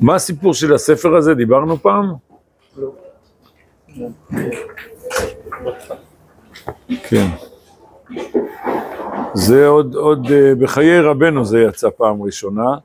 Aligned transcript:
מה 0.00 0.14
הסיפור 0.14 0.54
של 0.54 0.74
הספר 0.74 1.16
הזה? 1.16 1.34
דיברנו 1.34 1.76
פעם? 1.76 2.12
כן. 7.08 7.26
זה 9.34 9.66
עוד, 9.66 9.94
עוד 9.94 10.26
אה, 10.30 10.54
בחיי 10.54 11.00
רבנו 11.00 11.44
זה 11.44 11.60
יצא 11.60 11.88
פעם 11.96 12.22
ראשונה. 12.22 12.76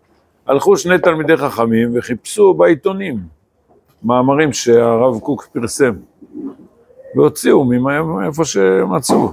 הלכו 0.47 0.77
שני 0.77 0.99
תלמידי 0.99 1.37
חכמים 1.37 1.91
וחיפשו 1.93 2.53
בעיתונים 2.53 3.17
מאמרים 4.03 4.53
שהרב 4.53 5.19
קוק 5.19 5.47
פרסם, 5.53 5.93
והוציאו 7.15 7.63
מאיפה 7.63 8.45
שמצאו. 8.45 9.31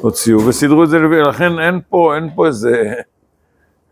הוציאו 0.00 0.46
וסידרו 0.46 0.84
את 0.84 0.88
זה, 0.88 0.98
לכן 0.98 1.58
אין 1.58 1.80
פה, 1.88 2.16
אין 2.16 2.28
פה 2.34 2.46
איזה, 2.46 2.94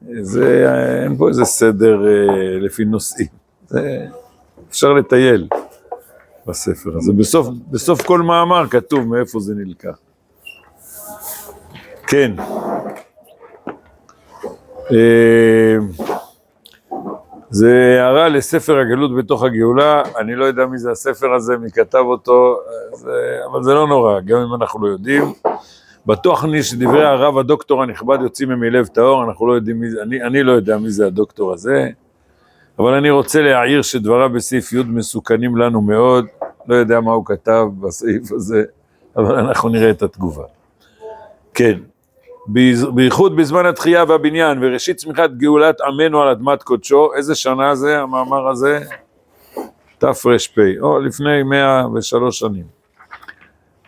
איזה, 0.06 0.66
אין 1.04 1.16
פה 1.16 1.28
איזה 1.28 1.44
סדר 1.44 2.06
אה, 2.06 2.58
לפי 2.60 2.84
נושאים. 2.84 3.26
זה, 3.66 4.06
אפשר 4.70 4.92
לטייל 4.92 5.48
בספר 6.46 6.96
הזה. 6.96 7.12
בסוף, 7.12 7.48
בסוף 7.70 8.02
כל 8.02 8.22
מאמר 8.22 8.66
כתוב 8.68 9.06
מאיפה 9.06 9.40
זה 9.40 9.54
נלקח. 9.54 9.98
כן. 12.06 12.32
אה, 14.92 15.76
זה 17.50 17.96
הערה 18.00 18.28
לספר 18.28 18.78
הגלות 18.78 19.16
בתוך 19.16 19.42
הגאולה, 19.42 20.02
אני 20.18 20.34
לא 20.34 20.44
יודע 20.44 20.66
מי 20.66 20.78
זה 20.78 20.90
הספר 20.90 21.34
הזה, 21.34 21.56
מי 21.56 21.70
כתב 21.70 22.02
אותו, 22.04 22.60
זה, 22.92 23.38
אבל 23.50 23.62
זה 23.62 23.74
לא 23.74 23.86
נורא, 23.86 24.20
גם 24.20 24.38
אם 24.38 24.54
אנחנו 24.54 24.86
לא 24.86 24.92
יודעים. 24.92 25.32
בטוח 26.08 26.44
אני 26.44 26.62
שדברי 26.62 27.04
הרב 27.04 27.38
הדוקטור 27.38 27.82
הנכבד 27.82 28.18
יוצאים 28.22 28.48
מלב 28.48 28.86
טהור, 28.86 29.24
אנחנו 29.24 29.46
לא 29.46 29.52
יודעים 29.52 29.80
מי 29.80 29.90
זה, 29.90 30.02
אני, 30.02 30.22
אני 30.22 30.42
לא 30.42 30.52
יודע 30.52 30.78
מי 30.78 30.90
זה 30.90 31.06
הדוקטור 31.06 31.52
הזה, 31.52 31.88
אבל 32.78 32.94
אני 32.94 33.10
רוצה 33.10 33.42
להעיר 33.42 33.82
שדבריו 33.82 34.30
בסעיף 34.30 34.72
י' 34.72 34.82
מסוכנים 34.86 35.56
לנו 35.56 35.80
מאוד, 35.80 36.26
לא 36.68 36.74
יודע 36.74 37.00
מה 37.00 37.12
הוא 37.12 37.26
כתב 37.26 37.66
בסעיף 37.80 38.32
הזה, 38.32 38.64
אבל 39.16 39.34
אנחנו 39.34 39.68
נראה 39.68 39.90
את 39.90 40.02
התגובה. 40.02 40.44
כן, 41.54 41.78
בייחוד 42.94 43.36
בזמן 43.36 43.66
התחייה 43.66 44.04
והבניין 44.08 44.58
וראשית 44.64 44.96
צמיחת 44.96 45.30
גאולת 45.30 45.80
עמנו 45.80 46.22
על 46.22 46.28
אדמת 46.28 46.62
קודשו, 46.62 47.14
איזה 47.14 47.34
שנה 47.34 47.74
זה 47.74 48.00
המאמר 48.00 48.48
הזה? 48.48 48.80
תר"פ, 49.98 50.26
או 50.80 50.98
לפני 50.98 51.42
103 51.42 52.38
שנים. 52.38 52.77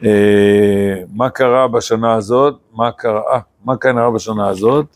אה, 0.05 1.03
מה 1.15 1.31
קרה 1.31 1.69
בשנה 1.69 2.15
הזאת? 2.15 2.55
מה 2.73 2.93
קרה, 2.93 3.23
אה, 3.33 3.41
מה 3.65 3.77
קרה 3.77 4.11
בשנה 4.11 4.49
הזאת? 4.49 4.87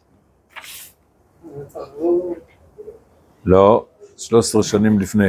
לא, 3.44 3.86
13 4.16 4.62
שנים 4.62 5.00
לפני. 5.00 5.28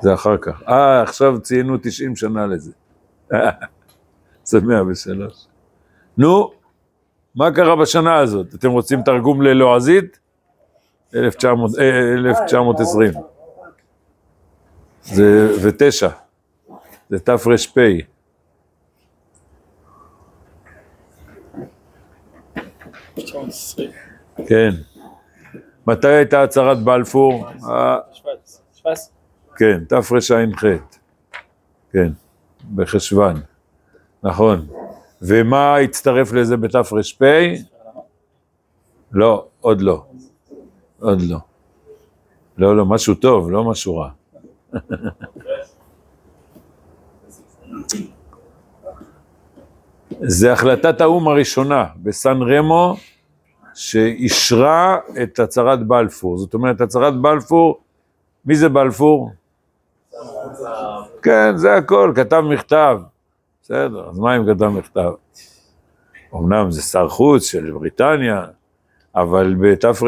זה 0.00 0.14
אחר 0.14 0.36
כך. 0.36 0.62
אה, 0.68 1.02
עכשיו 1.02 1.40
ציינו 1.40 1.76
90 1.82 2.16
שנה 2.16 2.46
לזה. 2.46 2.72
זה 4.44 4.60
103. 4.60 5.46
נו, 6.18 6.52
מה 7.34 7.50
קרה 7.50 7.76
בשנה 7.76 8.18
הזאת? 8.18 8.54
אתם 8.54 8.70
רוצים 8.70 9.02
תרגום 9.02 9.42
ללועזית? 9.42 10.18
1920. 11.14 13.12
אה, 13.14 13.20
זה 15.02 15.56
ותשע. 15.62 16.08
זה 17.10 17.18
תר"פ. 17.18 17.78
כן. 24.48 24.70
מתי 25.86 26.08
הייתה 26.08 26.42
הצהרת 26.42 26.78
בלפור? 26.78 27.46
17. 28.72 29.14
כן, 29.56 29.84
תרע"ח. 29.84 30.64
כן, 31.92 32.12
בחשוון. 32.74 33.40
נכון. 34.22 34.66
ומה 35.22 35.76
הצטרף 35.76 36.32
לזה 36.32 36.56
בתר"פ? 36.56 36.92
לא, 39.12 39.46
עוד 39.60 39.80
לא. 39.80 40.04
עוד 41.00 41.22
לא. 41.22 41.38
לא, 42.58 42.76
לא, 42.76 42.86
משהו 42.86 43.14
טוב, 43.14 43.50
לא 43.50 43.64
משהו 43.70 43.96
רע. 43.96 44.10
זה 50.10 50.52
החלטת 50.52 51.00
האו"ם 51.00 51.28
הראשונה 51.28 51.84
בסן 52.02 52.38
רמו, 52.42 52.96
שאישרה 53.74 54.98
את 55.22 55.38
הצהרת 55.38 55.86
בלפור. 55.86 56.38
זאת 56.38 56.54
אומרת, 56.54 56.80
הצהרת 56.80 57.20
בלפור, 57.20 57.80
מי 58.44 58.54
זה 58.54 58.68
בלפור? 58.68 59.30
כן, 61.22 61.56
זה 61.56 61.74
הכל, 61.74 62.12
כתב 62.14 62.40
מכתב. 62.40 63.00
בסדר, 63.62 64.08
אז 64.10 64.18
מה 64.18 64.36
אם 64.36 64.54
כתב 64.54 64.64
מכתב? 64.64 65.10
אמנם 66.34 66.70
זה 66.70 66.82
שר 66.82 67.08
חוץ 67.08 67.44
של 67.44 67.70
בריטניה, 67.70 68.44
אבל 69.14 69.54
בתר"פ 69.60 70.02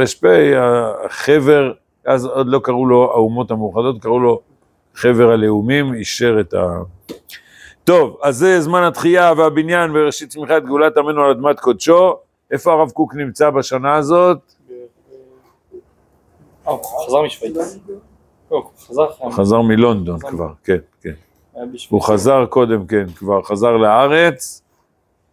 החבר, 1.06 1.72
אז 2.06 2.24
עוד 2.24 2.46
לא 2.48 2.60
קראו 2.64 2.86
לו 2.86 3.10
האומות 3.12 3.50
המאוחדות, 3.50 4.02
קראו 4.02 4.20
לו 4.20 4.40
חבר 4.94 5.30
הלאומים, 5.30 5.94
אישר 5.94 6.40
את 6.40 6.54
ה... 6.54 6.80
טוב, 7.88 8.16
אז 8.22 8.36
זה 8.36 8.60
זמן 8.60 8.82
התחייה 8.82 9.32
והבניין 9.36 9.90
וראשית 9.94 10.30
צמיחת 10.30 10.62
גאולת 10.62 10.96
עמנו 10.96 11.22
על 11.22 11.30
אדמת 11.30 11.60
קודשו. 11.60 12.16
איפה 12.50 12.72
הרב 12.72 12.90
קוק 12.90 13.14
נמצא 13.14 13.50
בשנה 13.50 13.94
הזאת? 13.94 14.38
חזר 16.66 17.22
משוויץ. 17.22 17.56
חזר 19.30 19.60
מלונדון 19.60 20.18
כבר, 20.18 20.48
כן, 20.64 20.76
כן. 21.02 21.12
הוא 21.88 22.02
חזר 22.02 22.46
קודם, 22.46 22.86
כן, 22.86 23.06
כבר 23.16 23.42
חזר 23.42 23.76
לארץ. 23.76 24.62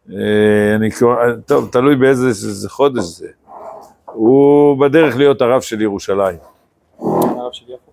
אה, 0.09 0.75
אני 0.75 0.91
כבר, 0.91 1.15
טוב, 1.45 1.69
תלוי 1.71 1.95
באיזה 1.95 2.69
חודש 2.69 3.03
זה. 3.03 3.27
הוא 4.05 4.79
בדרך 4.79 5.17
להיות 5.17 5.41
הרב 5.41 5.61
של 5.61 5.81
ירושלים. 5.81 6.37
הרב 6.99 7.51
של 7.51 7.65
יפו? 7.67 7.91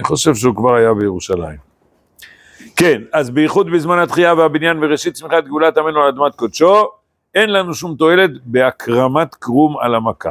אני 0.00 0.06
חושב 0.06 0.34
שהוא 0.34 0.54
כבר 0.56 0.74
היה 0.74 0.94
בירושלים. 0.94 1.56
כן, 2.76 3.02
אז 3.12 3.30
בייחוד 3.30 3.70
בזמן 3.70 3.98
התחייה 3.98 4.34
והבניין 4.34 4.84
וראשית 4.84 5.14
צמיחת 5.14 5.44
גאולת 5.44 5.78
עמנו 5.78 6.00
על 6.00 6.08
אדמת 6.08 6.34
קודשו, 6.34 6.88
אין 7.34 7.52
לנו 7.52 7.74
שום 7.74 7.96
תועלת 7.96 8.30
בהקרמת 8.44 9.34
קרום 9.34 9.78
על 9.78 9.94
המכה. 9.94 10.30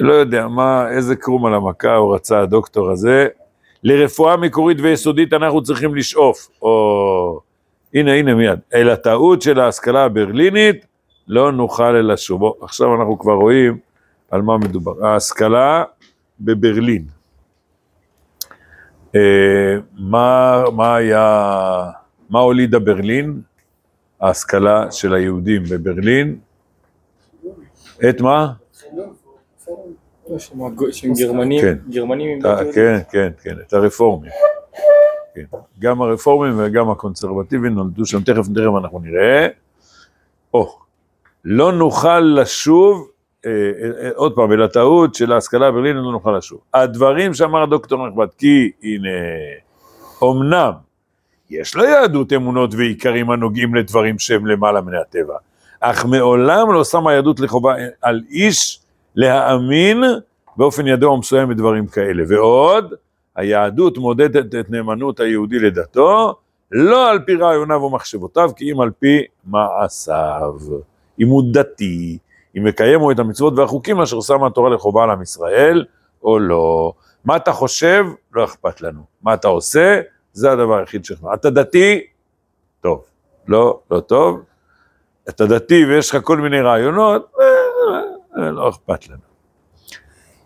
לא 0.00 0.12
יודע 0.12 0.48
מה, 0.48 0.90
איזה 0.90 1.16
קרום 1.16 1.46
על 1.46 1.54
המכה 1.54 1.94
הוא 1.94 2.14
רצה 2.14 2.40
הדוקטור 2.40 2.90
הזה. 2.90 3.28
לרפואה 3.82 4.36
מקורית 4.36 4.80
ויסודית 4.80 5.32
אנחנו 5.32 5.62
צריכים 5.62 5.94
לשאוף, 5.94 6.48
או 6.62 7.40
הנה 7.94 8.12
הנה 8.12 8.34
מיד, 8.34 8.58
אל 8.74 8.90
הטעות 8.90 9.42
של 9.42 9.60
ההשכלה 9.60 10.04
הברלינית 10.04 10.86
לא 11.28 11.52
נוכל 11.52 11.96
אלא 11.96 12.16
שובו. 12.16 12.54
עכשיו 12.60 12.94
אנחנו 12.94 13.18
כבר 13.18 13.34
רואים 13.34 13.78
על 14.30 14.42
מה 14.42 14.58
מדובר. 14.58 15.06
ההשכלה 15.06 15.84
בברלין. 16.40 17.21
אה, 19.16 19.76
מה, 19.98 20.62
מה 20.76 20.96
היה, 20.96 21.90
מה 22.30 22.38
הולידה 22.40 22.78
ברלין? 22.78 23.40
ההשכלה 24.20 24.90
של 24.90 25.14
היהודים 25.14 25.62
בברלין. 25.70 26.38
את 28.08 28.20
מה? 28.20 28.52
גרמנים, 31.18 31.60
כן. 31.60 31.78
גרמנים 31.88 32.42
כן, 32.74 32.98
כן, 33.10 33.28
כן, 33.42 33.56
את 33.66 33.72
הרפורמים. 33.72 34.30
כן. 35.34 35.44
גם 35.78 36.02
הרפורמים 36.02 36.54
וגם 36.58 36.90
הקונסרבטיבים 36.90 37.74
נולדו 37.74 38.06
שם, 38.06 38.22
תכף 38.22 38.48
תכף 38.48 38.76
אנחנו 38.78 38.98
נראה. 38.98 39.48
או, 40.54 40.78
לא 41.44 41.72
נוכל 41.72 42.20
לשוב, 42.20 42.98
אה, 42.98 43.02
אה, 43.02 43.11
עוד 44.14 44.34
פעם, 44.34 44.52
אל 44.52 44.62
הטעות 44.62 45.14
של 45.14 45.32
ההשכלה 45.32 45.66
הברלינית 45.66 46.02
לא 46.04 46.12
נוכל 46.12 46.36
לשוב. 46.36 46.60
הדברים 46.74 47.34
שאמר 47.34 47.64
דוקטור 47.64 48.08
נכבד, 48.08 48.26
כי 48.38 48.70
הנה, 48.82 49.08
אמנם 50.22 50.72
יש 51.50 51.76
ליהדות 51.76 52.32
אמונות 52.32 52.74
ועיקרים 52.74 53.30
הנוגעים 53.30 53.74
לדברים 53.74 54.18
שהם 54.18 54.46
למעלה 54.46 54.80
מן 54.80 54.94
הטבע, 54.94 55.36
אך 55.80 56.06
מעולם 56.06 56.72
לא 56.72 56.84
שמה 56.84 57.12
יהדות 57.12 57.40
לחובה 57.40 57.74
על 58.02 58.22
איש 58.30 58.80
להאמין 59.14 60.04
באופן 60.56 60.86
ידוע 60.86 61.12
ומסוים 61.12 61.48
בדברים 61.48 61.86
כאלה. 61.86 62.22
ועוד, 62.28 62.94
היהדות 63.36 63.98
מודדת 63.98 64.54
את 64.54 64.70
נאמנות 64.70 65.20
היהודי 65.20 65.58
לדתו, 65.58 66.34
לא 66.72 67.10
על 67.10 67.18
פי 67.18 67.34
רעיוניו 67.34 67.82
ומחשבותיו, 67.82 68.50
כי 68.56 68.72
אם 68.72 68.80
על 68.80 68.90
פי 68.98 69.22
מעשיו. 69.46 70.54
אם 71.20 71.28
הוא 71.28 71.42
דתי, 71.52 72.18
אם 72.58 72.64
מקיים 72.64 73.00
את 73.10 73.18
המצוות 73.18 73.58
והחוקים 73.58 74.00
אשר 74.00 74.20
שמה 74.20 74.46
התורה 74.46 74.70
לחובה 74.70 75.04
על 75.04 75.10
עם 75.10 75.22
ישראל, 75.22 75.84
או 76.22 76.38
לא. 76.38 76.92
מה 77.24 77.36
אתה 77.36 77.52
חושב? 77.52 78.04
לא 78.32 78.44
אכפת 78.44 78.80
לנו. 78.80 79.00
מה 79.22 79.34
אתה 79.34 79.48
עושה? 79.48 80.00
זה 80.32 80.52
הדבר 80.52 80.78
היחיד 80.78 81.04
שלך. 81.04 81.20
אתה 81.34 81.50
דתי? 81.50 82.00
טוב. 82.80 83.04
לא, 83.48 83.80
לא 83.90 84.00
טוב. 84.00 84.42
אתה 85.28 85.46
דתי 85.46 85.84
ויש 85.84 86.10
לך 86.10 86.24
כל 86.24 86.38
מיני 86.40 86.60
רעיונות, 86.60 87.32
אה, 87.40 88.42
אה, 88.42 88.50
לא 88.50 88.68
אכפת 88.68 89.08
לנו. 89.08 89.20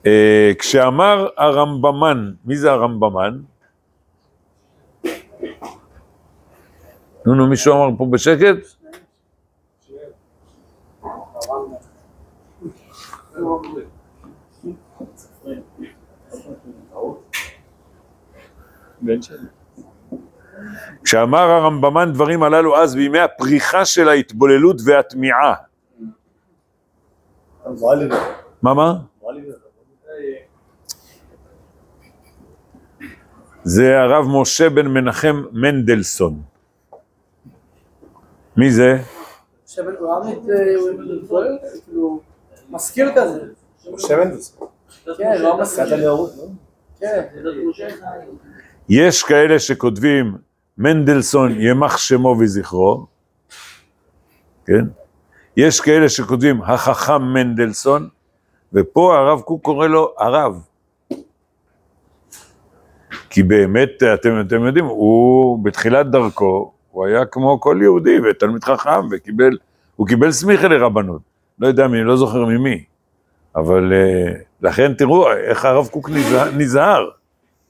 אה, 0.06 0.52
כשאמר 0.58 1.28
הרמב"מן, 1.36 2.32
מי 2.44 2.56
זה 2.56 2.72
הרמב"מן? 2.72 3.38
נו, 7.26 7.34
נו, 7.34 7.46
מישהו 7.46 7.74
אמר 7.74 7.96
פה 7.98 8.06
בשקט? 8.10 8.56
כשאמר 21.04 21.38
הרמב"מן 21.50 22.12
דברים 22.12 22.42
הללו 22.42 22.76
אז 22.76 22.94
בימי 22.94 23.18
הפריחה 23.18 23.84
של 23.84 24.08
ההתבוללות 24.08 24.76
והטמיעה. 24.84 25.54
מה 28.62 28.74
מה? 28.74 28.94
זה 33.64 34.00
הרב 34.00 34.24
משה 34.40 34.70
בן 34.70 34.86
מנחם 34.86 35.42
מנדלסון. 35.52 36.42
מי 38.56 38.70
זה? 38.70 38.98
מזכיר 42.70 43.12
כזה. 43.16 43.40
מנדלסון. 44.08 44.68
כן, 45.18 45.42
לא 45.42 45.60
מזכיר. 45.60 45.98
כן. 47.00 47.22
יש 48.88 49.22
כאלה 49.22 49.58
שכותבים 49.58 50.36
מנדלסון 50.78 51.60
ימח 51.60 51.96
שמו 51.96 52.36
וזכרו, 52.40 53.06
כן? 54.66 54.84
יש 55.56 55.80
כאלה 55.80 56.08
שכותבים 56.08 56.62
החכם 56.62 57.22
מנדלסון, 57.22 58.08
ופה 58.72 59.16
הרב 59.18 59.40
קוק 59.40 59.62
קורא 59.62 59.86
לו 59.86 60.14
הרב. 60.18 60.62
כי 63.30 63.42
באמת, 63.42 64.02
אתם, 64.14 64.40
אתם 64.46 64.66
יודעים, 64.66 64.84
הוא 64.84 65.64
בתחילת 65.64 66.10
דרכו, 66.10 66.72
הוא 66.90 67.06
היה 67.06 67.26
כמו 67.26 67.60
כל 67.60 67.78
יהודי 67.82 68.20
ותלמיד 68.20 68.64
חכם 68.64 69.00
וקיבל, 69.10 69.58
הוא 69.96 70.06
קיבל 70.06 70.32
סמיכה 70.32 70.68
לרבנות. 70.68 71.35
לא 71.58 71.66
יודע 71.66 71.88
מי, 71.88 72.04
לא 72.04 72.16
זוכר 72.16 72.44
ממי. 72.44 72.84
אבל 73.56 73.92
uh, 73.92 74.36
לכן 74.62 74.94
תראו 74.94 75.32
איך 75.32 75.64
הרב 75.64 75.88
קוק 75.88 76.10
נזהר. 76.56 77.08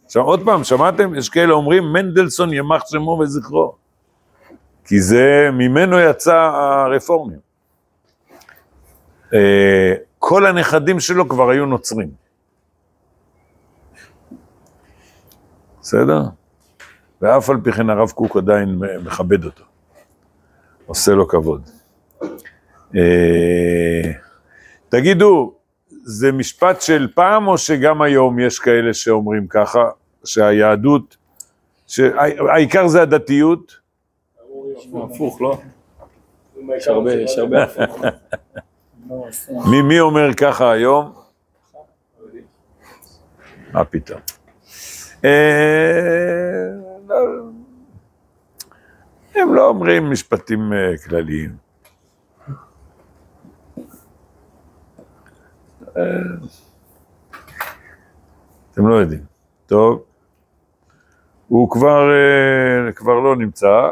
עכשיו 0.04 0.22
עוד 0.22 0.44
פעם, 0.44 0.64
שמעתם? 0.64 1.14
יש 1.14 1.28
כאלה 1.28 1.52
אומרים 1.52 1.92
מנדלסון 1.92 2.52
ימח 2.52 2.82
שמו 2.86 3.18
וזכרו. 3.22 3.74
כי 4.84 5.00
זה, 5.00 5.48
ממנו 5.52 5.98
יצא 5.98 6.34
הרפורמים. 6.34 7.38
Uh, 9.24 9.34
כל 10.18 10.46
הנכדים 10.46 11.00
שלו 11.00 11.28
כבר 11.28 11.50
היו 11.50 11.66
נוצרים. 11.66 12.10
בסדר? 15.80 16.22
ואף 17.22 17.50
על 17.50 17.56
פי 17.64 17.72
כן 17.72 17.90
הרב 17.90 18.10
קוק 18.10 18.36
עדיין 18.36 18.78
מכבד 19.04 19.44
אותו. 19.44 19.64
עושה 20.86 21.12
לו 21.12 21.28
כבוד. 21.28 21.70
Uh, 22.92 22.96
תגידו, 24.88 25.54
זה 25.88 26.32
משפט 26.32 26.82
של 26.82 27.08
פעם 27.14 27.48
או 27.48 27.58
שגם 27.58 28.02
היום 28.02 28.38
יש 28.38 28.58
כאלה 28.58 28.94
שאומרים 28.94 29.46
ככה, 29.46 29.90
שהיהדות, 30.24 31.16
שהעיקר 31.86 32.88
זה 32.88 33.02
הדתיות? 33.02 33.76
הפוך, 35.04 35.40
לא? 35.40 35.58
יש 36.76 36.88
הרבה, 36.88 37.14
יש 37.14 37.38
הרבה 37.38 37.62
הפוך. 37.62 38.02
מי, 39.88 40.00
אומר 40.00 40.34
ככה 40.34 40.72
היום? 40.72 41.12
מה 43.72 43.84
פתאום? 43.84 44.20
אה, 45.24 45.30
הם 49.34 49.54
לא 49.54 49.68
אומרים 49.68 50.10
משפטים 50.10 50.72
אה, 50.72 50.98
כלליים. 51.04 51.65
אתם 58.72 58.88
לא 58.88 58.94
יודעים. 58.94 59.24
טוב, 59.66 60.02
הוא 61.48 61.70
כבר, 61.70 62.08
כבר 62.94 63.20
לא 63.20 63.36
נמצא, 63.36 63.88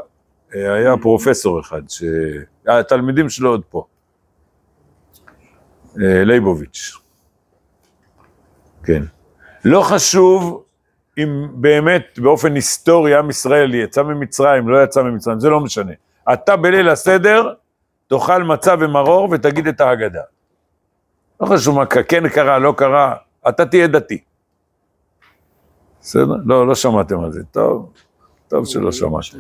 היה 0.53 0.95
פרופסור 1.03 1.61
אחד, 1.61 1.83
שהתלמידים 1.89 3.29
שלו 3.29 3.51
עוד 3.51 3.62
פה, 3.71 3.87
ליבוביץ', 5.97 6.93
כן. 8.85 9.03
לא 9.65 9.83
חשוב 9.83 10.65
אם 11.19 11.49
באמת 11.55 12.19
באופן 12.19 12.55
היסטורי 12.55 13.15
עם 13.19 13.31
ישראל 13.31 13.75
יצא 13.75 14.03
ממצרים, 14.03 14.69
לא 14.69 14.85
יצא 14.85 15.03
ממצרים, 15.03 15.41
זה 15.41 15.49
לא 15.49 15.61
משנה. 15.61 15.93
אתה 16.33 16.56
בליל 16.56 16.89
הסדר 16.89 17.55
תאכל 18.06 18.43
מצה 18.43 18.75
ומרור 18.81 19.29
ותגיד 19.31 19.67
את 19.67 19.81
ההגדה. 19.81 20.23
לא 21.41 21.47
חשוב 21.47 21.77
מה 21.77 21.87
כן 21.87 22.29
קרה, 22.29 22.59
לא 22.59 22.75
קרה, 22.77 23.17
אתה 23.49 23.67
תהיה 23.67 23.87
דתי. 23.87 24.19
בסדר? 26.01 26.37
לא, 26.45 26.67
לא 26.67 26.75
שמעתם 26.75 27.21
על 27.21 27.33
זה. 27.33 27.45
טוב, 27.45 27.93
טוב 28.49 28.67
שלא 28.67 28.93
שמעתם. 28.93 29.39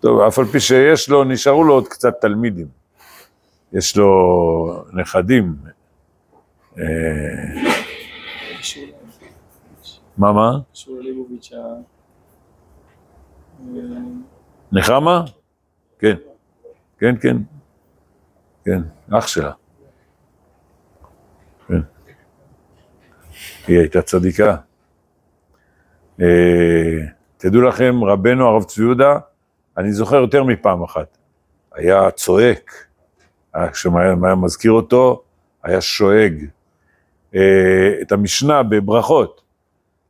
טוב, 0.00 0.20
אף 0.20 0.38
על 0.38 0.44
פי 0.44 0.60
שיש 0.60 1.08
לו, 1.08 1.24
נשארו 1.24 1.64
לו 1.64 1.74
עוד 1.74 1.88
קצת 1.88 2.20
תלמידים. 2.20 2.66
יש 3.72 3.96
לו 3.96 4.08
נכדים. 4.92 5.56
אה, 6.78 6.84
מה, 10.18 10.32
מה? 10.32 10.58
קשור 10.72 10.96
לליבוביץ' 10.96 11.52
ה... 11.52 11.58
נחמה? 14.72 15.24
כן. 15.98 16.16
כן, 16.98 17.14
כן. 17.20 17.36
כן, 18.64 18.82
אח 19.18 19.26
שלה. 19.26 19.52
היא 23.66 23.78
הייתה 23.78 24.02
צדיקה. 24.02 24.56
אה, 26.20 26.26
תדעו 27.36 27.62
לכם, 27.62 28.04
רבנו 28.04 28.48
הרב 28.48 28.64
צבי 28.64 28.84
יהודה, 28.84 29.18
אני 29.76 29.92
זוכר 29.92 30.16
יותר 30.16 30.44
מפעם 30.44 30.82
אחת, 30.82 31.18
היה 31.74 32.10
צועק, 32.10 32.86
כשהוא 33.72 34.00
היה 34.00 34.34
מזכיר 34.34 34.72
אותו, 34.72 35.22
היה 35.62 35.80
שואג. 35.80 36.44
אה, 37.34 38.00
את 38.02 38.12
המשנה 38.12 38.62
בברכות, 38.62 39.42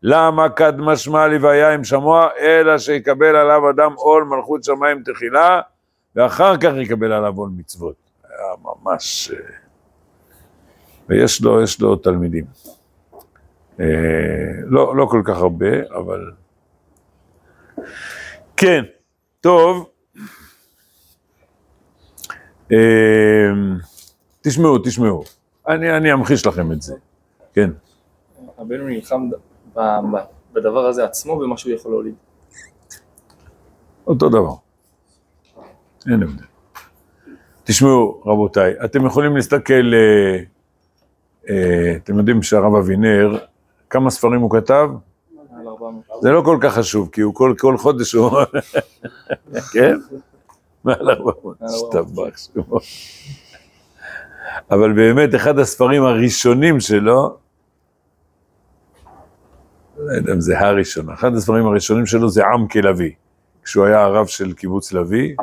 למה 0.02 0.48
קד 0.48 0.78
משמע 0.78 1.26
לוויה 1.26 1.74
עם 1.74 1.84
שמוע, 1.84 2.28
אלא 2.40 2.78
שיקבל 2.78 3.36
עליו 3.36 3.70
אדם 3.70 3.92
עול 3.96 4.24
מלכות 4.24 4.64
שמיים 4.64 5.02
תחילה, 5.02 5.60
ואחר 6.16 6.56
כך 6.56 6.72
יקבל 6.80 7.12
עליו 7.12 7.34
עול 7.36 7.50
מצוות. 7.56 7.94
היה 8.24 8.54
ממש... 8.62 9.30
אה, 9.30 9.36
ויש 11.08 11.42
לו, 11.42 11.62
יש 11.62 11.80
לו 11.80 11.96
תלמידים. 11.96 12.44
אה, 13.82 13.86
לא, 14.66 14.96
לא 14.96 15.06
כל 15.06 15.22
כך 15.24 15.36
הרבה, 15.36 15.66
אבל... 15.94 16.30
כן, 18.56 18.82
טוב. 19.40 19.90
אה, 22.72 23.50
תשמעו, 24.40 24.78
תשמעו. 24.78 25.24
אני, 25.68 25.96
אני 25.96 26.12
אמחיש 26.12 26.46
לכם 26.46 26.72
את 26.72 26.82
זה, 26.82 26.94
כן. 27.52 27.70
רבנו 28.58 28.86
נלחם 28.86 29.28
בדבר 30.52 30.86
הזה 30.86 31.04
עצמו 31.04 31.32
ומה 31.32 31.56
שהוא 31.56 31.72
יכול 31.72 31.92
להוליד. 31.92 32.14
אותו 34.06 34.28
דבר. 34.28 34.54
אין 36.10 36.22
הבדל. 36.22 36.44
תשמעו, 37.64 38.22
רבותיי, 38.26 38.74
אתם 38.84 39.06
יכולים 39.06 39.36
להסתכל, 39.36 39.92
אה, 39.94 40.38
אה, 41.50 41.96
אתם 41.96 42.18
יודעים 42.18 42.42
שהרב 42.42 42.74
אבינר, 42.74 43.38
כמה 43.92 44.10
ספרים 44.10 44.40
הוא 44.40 44.50
כתב? 44.50 44.88
זה 46.20 46.30
לא 46.30 46.42
כל 46.44 46.58
כך 46.60 46.74
חשוב, 46.74 47.08
כי 47.12 47.20
הוא 47.20 47.34
כל, 47.34 47.54
כל 47.58 47.78
חודש 47.78 48.12
הוא... 48.12 48.30
כן? 49.72 49.96
מעל 50.84 51.10
400, 51.10 51.56
השתבח 51.62 52.36
שמו. 52.36 52.78
אבל 54.70 54.92
באמת, 54.92 55.34
אחד 55.34 55.58
הספרים 55.58 56.02
הראשונים 56.02 56.80
שלו, 56.80 57.36
לא 59.98 60.12
יודע 60.12 60.32
אם 60.32 60.40
זה 60.40 60.60
הראשון, 60.60 61.10
אחד 61.10 61.34
הספרים 61.34 61.66
הראשונים 61.66 62.06
שלו 62.06 62.28
זה 62.28 62.46
עם 62.46 62.68
כלוי, 62.68 63.14
כשהוא 63.64 63.84
היה 63.84 64.02
הרב 64.02 64.26
של 64.26 64.52
קיבוץ 64.52 64.92
לוי, 64.92 65.36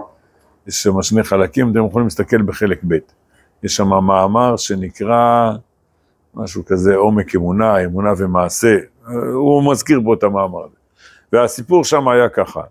יש 0.68 0.84
שם 0.84 1.02
שני 1.02 1.24
חלקים, 1.24 1.72
אתם 1.72 1.86
יכולים 1.86 2.08
להסתכל 2.08 2.42
בחלק 2.42 2.82
ב', 2.88 2.98
יש 3.64 3.76
שם 3.76 3.88
מאמר 3.88 4.58
שנקרא 4.58 5.52
משהו 6.34 6.66
כזה 6.66 6.96
עומק 6.96 7.36
אמונה, 7.36 7.86
אמונה 7.86 8.10
ומעשה, 8.18 8.78
הוא 9.34 9.72
מזכיר 9.72 10.02
פה 10.06 10.14
את 10.14 10.24
המאמר 10.24 10.60
הזה. 10.60 10.76
והסיפור 11.34 11.84
שם 11.84 12.08
היה 12.08 12.30
ככה, 12.30 12.62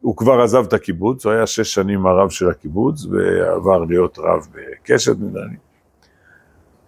הוא 0.00 0.16
כבר 0.16 0.40
עזב 0.40 0.64
את 0.66 0.72
הקיבוץ, 0.72 1.26
הוא 1.26 1.32
היה 1.32 1.46
שש 1.46 1.74
שנים 1.74 2.06
הרב 2.06 2.30
של 2.30 2.50
הקיבוץ, 2.50 3.06
ועבר 3.06 3.84
להיות 3.84 4.18
רב 4.18 4.46
בקשת, 4.52 5.16
לי. 5.20 5.56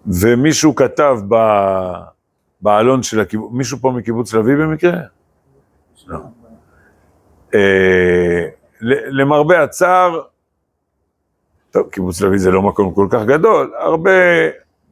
ומישהו 0.05 0.75
כתב 0.75 1.17
ב... 1.27 1.35
בעלון 2.61 3.03
של 3.03 3.19
הקיבוץ, 3.19 3.51
מישהו 3.53 3.77
פה 3.77 3.91
מקיבוץ 3.91 4.33
לביא 4.33 4.55
במקרה? 4.55 4.97
לא. 6.07 6.19
אה, 7.53 8.45
למרבה 9.09 9.63
הצער, 9.63 10.21
טוב, 11.71 11.89
קיבוץ 11.89 12.21
לביא 12.21 12.37
זה 12.37 12.51
לא 12.51 12.61
מקום 12.61 12.93
כל 12.93 13.07
כך 13.09 13.21
גדול, 13.25 13.73
הרבה 13.79 14.11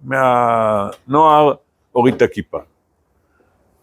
מהנוער 0.04 1.54
הוריד 1.92 2.14
את 2.16 2.22
הכיפה. 2.22 2.58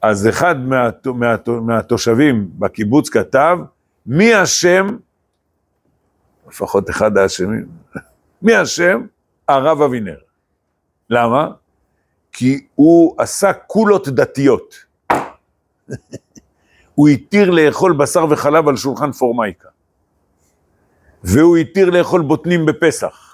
אז 0.02 0.28
אחד 0.28 0.56
מהת- 0.58 1.06
מהת- 1.06 1.48
מהתושבים 1.48 2.50
בקיבוץ 2.58 3.08
כתב, 3.08 3.58
מי 4.06 4.42
אשם, 4.42 4.86
לפחות 6.48 6.90
אחד 6.90 7.16
האשמים, 7.18 7.66
מי 8.42 8.62
אשם? 8.62 9.06
הרב 9.48 9.82
אבינר. 9.82 10.18
למה? 11.10 11.48
כי 12.32 12.66
הוא 12.74 13.14
עשה 13.18 13.52
קולות 13.52 14.08
דתיות. 14.08 14.74
הוא 16.94 17.08
התיר 17.08 17.50
לאכול 17.50 17.96
בשר 17.96 18.24
וחלב 18.30 18.68
על 18.68 18.76
שולחן 18.76 19.12
פורמייקה. 19.12 19.68
והוא 21.24 21.56
התיר 21.56 21.90
לאכול 21.90 22.22
בוטנים 22.22 22.66
בפסח. 22.66 23.29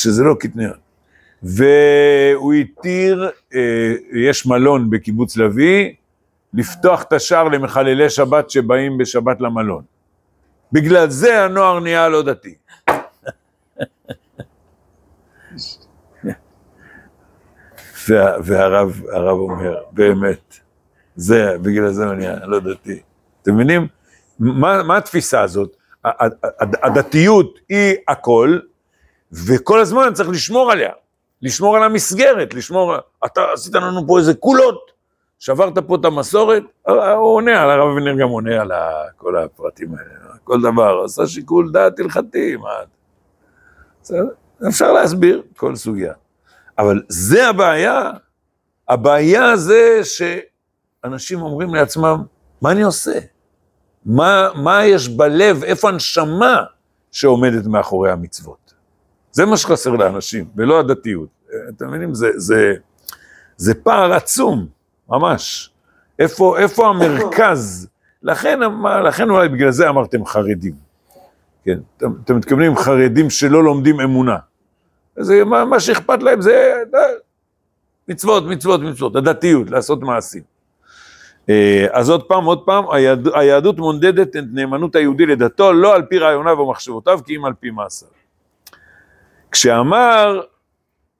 שזה 0.00 0.24
לא 0.24 0.34
קטניות. 0.40 0.76
והוא 1.42 2.52
התיר, 2.52 3.30
אה, 3.54 3.92
יש 4.12 4.46
מלון 4.46 4.90
בקיבוץ 4.90 5.36
לביא, 5.36 5.92
לפתוח 6.54 7.02
את 7.02 7.12
השער 7.12 7.48
למחללי 7.48 8.10
שבת 8.10 8.50
שבאים 8.50 8.98
בשבת 8.98 9.40
למלון. 9.40 9.82
בגלל 10.72 11.10
זה 11.10 11.44
הנוער 11.44 11.80
נהיה 11.80 12.08
לא 12.08 12.22
דתי. 12.22 12.54
וה, 18.08 18.36
והרב 18.44 19.02
הרב 19.12 19.38
אומר, 19.38 19.82
באמת, 19.92 20.58
זה, 21.16 21.58
בגלל 21.62 21.90
זה 21.90 22.10
אני 22.10 22.26
לא 22.46 22.60
דתי. 22.60 23.00
אתם 23.42 23.54
מבינים? 23.54 23.86
מה, 24.38 24.82
מה 24.82 24.96
התפיסה 24.96 25.40
הזאת? 25.40 25.76
הדתיות 26.82 27.58
היא 27.68 27.94
הכל, 28.08 28.58
וכל 29.32 29.80
הזמן 29.80 30.14
צריך 30.14 30.28
לשמור 30.28 30.72
עליה, 30.72 30.90
לשמור 31.42 31.76
על 31.76 31.82
המסגרת, 31.82 32.54
לשמור, 32.54 32.94
אתה 33.26 33.40
עשית 33.52 33.74
לנו 33.74 34.06
פה 34.06 34.18
איזה 34.18 34.34
קולות, 34.34 34.90
שברת 35.38 35.78
פה 35.78 35.94
את 35.94 36.04
המסורת, 36.04 36.62
הוא 36.86 36.94
עונה, 37.34 37.62
הרב 37.62 37.88
אבנר 37.88 38.14
גם 38.20 38.28
עונה 38.28 38.60
על 38.60 38.72
כל 39.16 39.36
הפרטים 39.36 39.88
האלה, 39.94 40.34
כל 40.44 40.60
דבר, 40.60 41.02
עשה 41.04 41.26
שיקול 41.26 41.72
דעת 41.72 42.00
הלכתי, 42.00 42.56
מה... 42.56 42.70
אפשר 44.68 44.92
להסביר 44.92 45.42
כל 45.56 45.76
סוגיה. 45.76 46.12
אבל 46.78 47.02
זה 47.08 47.48
הבעיה, 47.48 48.10
הבעיה 48.88 49.56
זה 49.56 50.00
שאנשים 50.04 51.42
אומרים 51.42 51.74
לעצמם, 51.74 52.22
מה 52.62 52.72
אני 52.72 52.82
עושה? 52.82 53.18
מה, 54.06 54.48
מה 54.54 54.84
יש 54.84 55.08
בלב, 55.08 55.64
איפה 55.64 55.88
הנשמה 55.88 56.62
שעומדת 57.12 57.66
מאחורי 57.66 58.10
המצוות? 58.10 58.59
זה 59.32 59.46
מה 59.46 59.56
שחסר 59.56 59.90
לאנשים, 59.90 60.44
ולא 60.56 60.80
הדתיות. 60.80 61.28
אתם 61.68 61.88
מבינים? 61.88 62.14
זה, 62.14 62.28
זה, 62.36 62.74
זה 63.56 63.74
פער 63.74 64.12
עצום, 64.12 64.66
ממש. 65.08 65.70
איפה, 66.18 66.58
איפה 66.58 66.88
המרכז? 66.88 67.88
לכן, 68.22 68.60
לכן 69.04 69.30
אולי 69.30 69.48
בגלל 69.48 69.70
זה 69.70 69.88
אמרתם 69.88 70.26
חרדים. 70.26 70.74
כן, 71.64 71.78
אתם, 71.96 72.12
אתם 72.24 72.36
מתכוונים 72.36 72.76
חרדים 72.76 73.30
שלא 73.30 73.64
לומדים 73.64 74.00
אמונה. 74.00 74.36
זה, 75.16 75.44
מה, 75.44 75.64
מה 75.64 75.80
שאכפת 75.80 76.22
להם 76.22 76.40
זה 76.40 76.74
דה, 76.92 76.98
מצוות, 78.08 78.44
מצוות, 78.44 78.80
מצוות, 78.80 79.16
הדתיות, 79.16 79.70
לעשות 79.70 80.00
מעשים. 80.00 80.42
אה, 81.48 81.86
אז 81.92 82.10
עוד 82.10 82.22
פעם, 82.22 82.44
עוד 82.44 82.62
פעם, 82.64 82.84
היהד, 82.90 83.28
היהדות 83.34 83.78
מונדדת 83.78 84.36
את 84.36 84.44
נאמנות 84.52 84.96
היהודי 84.96 85.26
לדתו, 85.26 85.72
לא 85.72 85.94
על 85.94 86.02
פי 86.02 86.18
רעיוניו 86.18 86.58
ומחשבותיו, 86.58 87.20
כי 87.26 87.36
אם 87.36 87.44
על 87.44 87.52
פי 87.60 87.70
מעשיו. 87.70 88.08
כשאמר 89.52 90.40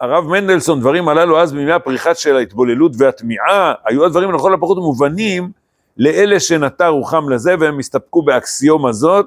הרב 0.00 0.25
מנדלסון 0.25 0.80
דברים 0.80 1.08
הללו 1.08 1.40
אז 1.40 1.52
בימי 1.52 1.72
הפריחה 1.72 2.14
של 2.14 2.37
ההתבוללות 2.37 2.92
והטמיעה, 2.99 3.75
היו 3.87 4.04
הדברים 4.04 4.32
לכל 4.32 4.54
הפחות 4.54 4.78
מובנים 4.78 5.50
לאלה 5.99 6.40
שנטה 6.40 6.88
רוחם 6.88 7.28
לזה 7.28 7.54
והם 7.60 7.78
הסתפקו 7.78 8.22
באקסיומה 8.22 8.92
זאת, 8.92 9.26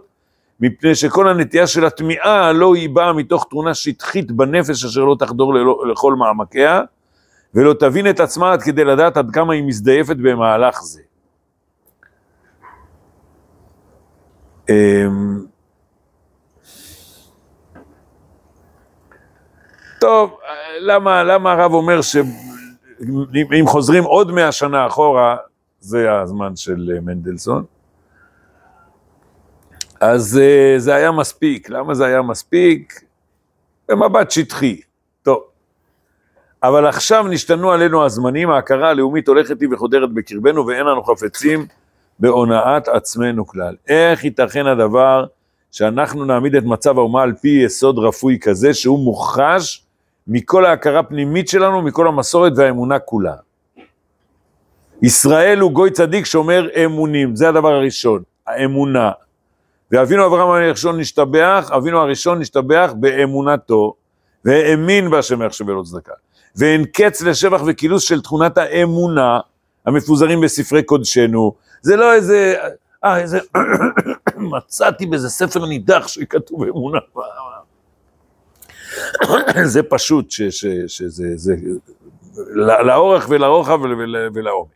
מפני 0.60 0.96
שכל 0.96 1.28
הנטייה 1.28 1.68
של 1.68 1.86
התמיעה 1.86 2.52
לא 2.52 2.76
היא 2.76 2.90
באה 2.90 3.14
מתוך 3.14 3.48
תאונה 3.50 3.74
שטחית 3.74 4.32
בנפש 4.32 4.86
אשר 4.86 5.02
לא 5.02 5.16
תחדור 5.20 5.54
לכל 5.92 6.14
מעמקיה, 6.14 6.82
ולא 7.56 7.74
תבין 7.74 8.10
את 8.10 8.20
עצמה 8.20 8.54
עד 8.54 8.62
כדי 8.62 8.84
לדעת 8.84 9.18
עד 9.18 9.32
כמה 9.32 9.54
היא 9.54 9.64
מזדייפת 9.64 10.16
במהלך 10.16 10.80
זה. 10.82 11.02
טוב, 20.04 20.38
למה, 20.80 21.24
למה 21.24 21.52
הרב 21.52 21.74
אומר 21.74 22.02
שאם 22.02 23.68
חוזרים 23.68 24.04
עוד 24.04 24.32
מאה 24.32 24.52
שנה 24.52 24.88
אחורה, 24.88 25.38
זה 25.80 26.22
הזמן 26.22 26.56
של 26.56 26.92
אה, 26.96 27.02
מנדלסון, 27.02 27.64
אז 30.00 30.40
אה, 30.42 30.76
זה 30.78 30.96
היה 30.96 31.12
מספיק. 31.12 31.70
למה 31.70 31.94
זה 31.94 32.06
היה 32.06 32.22
מספיק? 32.22 33.02
במבט 33.90 34.32
שטחי. 34.32 34.82
טוב. 35.24 35.44
אבל 36.64 36.86
עכשיו 36.88 37.28
נשתנו 37.28 37.72
עלינו 37.72 38.06
הזמנים, 38.06 38.50
ההכרה 38.50 38.90
הלאומית 38.90 39.28
הולכת 39.28 39.62
היא 39.62 39.70
וחודרת 39.72 40.14
בקרבנו, 40.14 40.68
ואין 40.68 40.88
אנו 40.88 41.04
חפצים 41.04 41.66
בהונאת 42.20 42.88
עצמנו 42.88 43.48
כלל. 43.48 43.76
איך 43.88 44.24
ייתכן 44.24 44.68
הדבר 44.68 45.26
שאנחנו 45.72 46.26
נעמיד 46.26 46.56
את 46.56 46.64
מצב 46.64 46.98
האומה 46.98 47.22
על 47.22 47.34
פי 47.42 47.62
יסוד 47.66 48.00
רפוי 48.00 48.38
כזה, 48.42 48.74
שהוא 48.74 49.00
מוחש 49.00 49.83
מכל 50.28 50.66
ההכרה 50.66 51.00
הפנימית 51.00 51.48
שלנו, 51.48 51.82
מכל 51.82 52.08
המסורת 52.08 52.54
והאמונה 52.56 53.00
כולה. 53.00 53.36
ישראל 55.02 55.60
הוא 55.60 55.72
גוי 55.72 55.92
צדיק 55.92 56.26
שאומר 56.26 56.68
אמונים, 56.86 57.36
זה 57.36 57.50
הדבר 57.50 57.74
הראשון, 57.74 58.24
האמונה. 58.48 59.12
ואבינו 59.92 60.26
אברהם 60.26 60.50
הראשון 60.50 61.00
נשתבח, 61.00 61.72
אבינו 61.76 62.00
הראשון 62.00 62.40
נשתבח 62.40 62.92
באמונתו, 62.96 63.96
והאמין 64.46 65.10
בהשם 65.10 65.42
יחשב 65.42 65.70
לו 65.70 65.84
צדקה. 65.84 66.14
ואין 66.56 66.86
קץ 66.86 67.22
לשבח 67.22 67.62
וכילוס 67.68 68.04
של 68.04 68.22
תכונת 68.22 68.58
האמונה 68.58 69.40
המפוזרים 69.86 70.42
בספרי 70.42 70.84
קודשנו. 70.84 71.54
זה 71.82 71.96
לא 71.96 72.14
איזה, 72.14 72.56
אה, 73.04 73.20
איזה, 73.20 73.40
מצאתי 74.38 75.06
באיזה 75.06 75.30
ספר 75.30 75.66
נידח 75.66 76.08
שכתוב 76.08 76.64
אמונה. 76.64 77.00
זה 79.74 79.84
פשוט, 79.84 80.32
ש, 80.32 80.42
ש, 80.42 80.66
שזה, 80.88 81.28
זה, 81.36 81.56
לא- 82.48 82.82
לאורך 82.86 83.26
ולרוחב 83.30 83.82
ול- 83.82 83.94
ול- 84.02 84.30
ולעומק. 84.34 84.70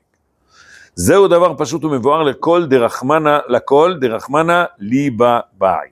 זהו 0.96 1.28
דבר 1.28 1.54
פשוט 1.58 1.84
ומבואר 1.84 2.24
לכל 2.24 2.66
דרחמנה, 2.66 3.40
לכל 3.48 3.96
דרחמנה 4.02 4.66
ליבה 4.80 5.40
באי. 5.58 5.88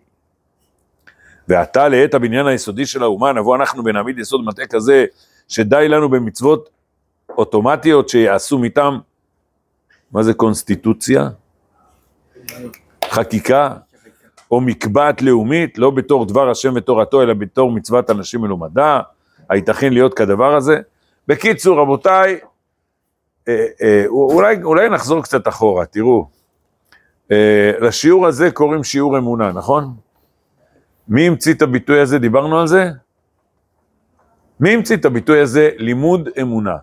ועתה 1.48 1.88
לעת 1.88 2.14
הבניין 2.14 2.48
היסודי 2.48 2.86
של 2.86 3.04
האומה, 3.04 3.34
נבוא 3.34 3.56
אנחנו 3.56 3.86
ונעמיד 3.86 4.20
יסוד 4.20 4.46
מטעה 4.46 4.68
כזה, 4.68 5.06
שדי 5.48 5.88
לנו 5.88 6.10
במצוות 6.10 6.70
אוטומטיות 7.30 8.10
שיעשו 8.10 8.60
מטעם, 8.60 9.00
מה 10.12 10.24
זה 10.24 10.34
קונסטיטוציה? 10.34 11.30
חקיקה? 13.10 13.74
או 14.52 14.62
מקבעת 14.62 15.22
לאומית, 15.22 15.78
לא 15.78 15.90
בתור 15.90 16.26
דבר 16.26 16.50
השם 16.50 16.74
ותורתו, 16.76 17.22
אלא 17.22 17.34
בתור 17.34 17.72
מצוות 17.72 18.10
אנשים 18.10 18.42
מלומדה, 18.42 19.02
הייתכן 19.50 19.94
להיות 19.94 20.14
כדבר 20.14 20.56
הזה? 20.56 20.80
בקיצור, 21.28 21.80
רבותיי, 21.80 22.40
אה, 23.48 23.66
אה, 23.82 24.04
אולי, 24.08 24.64
אולי 24.64 24.90
נחזור 24.90 25.24
קצת 25.24 25.48
אחורה, 25.48 25.86
תראו. 25.86 26.28
אה, 27.32 27.72
לשיעור 27.82 28.28
הזה 28.28 28.52
קוראים 28.52 28.84
שיעור 28.84 29.18
אמונה, 29.18 29.52
נכון? 29.52 29.96
מי 31.08 31.28
המציא 31.28 31.54
את 31.54 31.62
הביטוי 31.62 32.00
הזה? 32.00 32.20
דיברנו 32.20 32.60
על 32.60 32.68
זה? 32.68 32.90
מי 34.60 34.70
המציא 34.70 34.96
את 34.96 35.06
הביטוי 35.06 35.40
הזה? 35.40 35.70
לימוד 35.78 36.30
אמונה. 36.42 36.78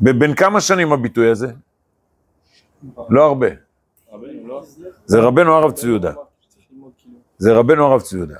בין 0.00 0.34
כמה 0.34 0.60
שנים 0.60 0.92
הביטוי 0.92 1.30
הזה? 1.30 1.48
לא 3.08 3.24
הרבה. 3.24 3.67
זה 5.06 5.20
רבנו 5.20 5.54
הרב 5.54 5.70
צבי 5.70 5.88
יהודה. 5.88 6.12
זה 7.38 7.52
רבנו 7.52 7.84
הרב 7.84 8.00
צבי 8.00 8.18
יהודה. 8.18 8.38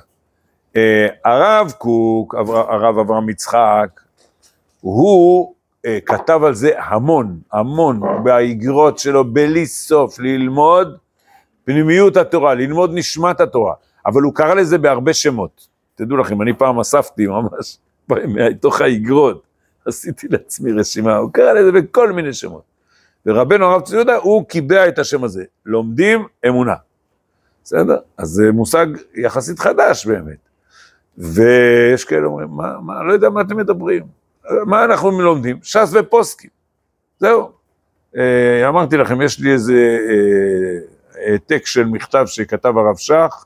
אה, 0.75 1.07
הרב 1.25 1.73
קוק, 1.77 2.35
הרב 2.69 2.97
אברהם 2.97 3.29
יצחק, 3.29 4.01
הוא 4.81 5.53
אה, 5.85 5.99
כתב 6.05 6.39
על 6.43 6.53
זה 6.53 6.71
המון, 6.77 7.39
המון, 7.53 8.01
באיגרות 8.23 8.99
שלו, 8.99 9.33
בלי 9.33 9.65
סוף, 9.65 10.19
ללמוד 10.19 10.97
פנימיות 11.63 12.17
התורה, 12.17 12.53
ללמוד 12.53 12.91
נשמת 12.93 13.39
התורה, 13.41 13.73
אבל 14.05 14.21
הוא 14.21 14.33
קרא 14.33 14.53
לזה 14.53 14.77
בהרבה 14.77 15.13
שמות. 15.13 15.67
תדעו 15.95 16.17
לכם, 16.17 16.41
אני 16.41 16.53
פעם 16.53 16.79
אספתי 16.79 17.27
ממש, 17.27 17.77
מתוך 18.51 18.81
האגרות, 18.81 19.43
עשיתי 19.85 20.27
לעצמי 20.27 20.71
רשימה, 20.71 21.17
הוא 21.17 21.29
קרא 21.33 21.53
לזה 21.53 21.71
בכל 21.71 22.11
מיני 22.11 22.33
שמות. 22.33 22.68
ורבנו 23.25 23.65
הרב 23.65 23.81
צבי 23.81 23.95
יהודה, 23.95 24.15
הוא 24.15 24.45
קיבע 24.45 24.87
את 24.87 24.99
השם 24.99 25.23
הזה, 25.23 25.43
לומדים 25.65 26.27
אמונה. 26.47 26.75
בסדר? 27.63 27.97
אז 28.17 28.29
זה 28.29 28.51
מושג 28.51 28.87
יחסית 29.15 29.59
חדש 29.59 30.05
באמת. 30.05 30.37
ויש 31.17 32.05
כאלה 32.05 32.25
אומרים, 32.25 32.49
מה, 32.49 32.79
מה, 32.79 33.03
לא 33.03 33.13
יודע 33.13 33.29
מה 33.29 33.41
אתם 33.41 33.57
מדברים. 33.57 34.03
מה 34.65 34.85
אנחנו 34.85 35.21
לומדים? 35.21 35.59
ש"ס 35.63 35.93
ופוסקים. 35.93 36.49
זהו. 37.19 37.51
אה, 38.17 38.69
אמרתי 38.69 38.97
לכם, 38.97 39.21
יש 39.21 39.39
לי 39.39 39.51
איזה 39.51 39.97
אה, 40.09 41.23
העתק 41.23 41.65
של 41.65 41.85
מכתב 41.85 42.23
שכתב 42.27 42.77
הרב 42.77 42.97
שך. 42.97 43.45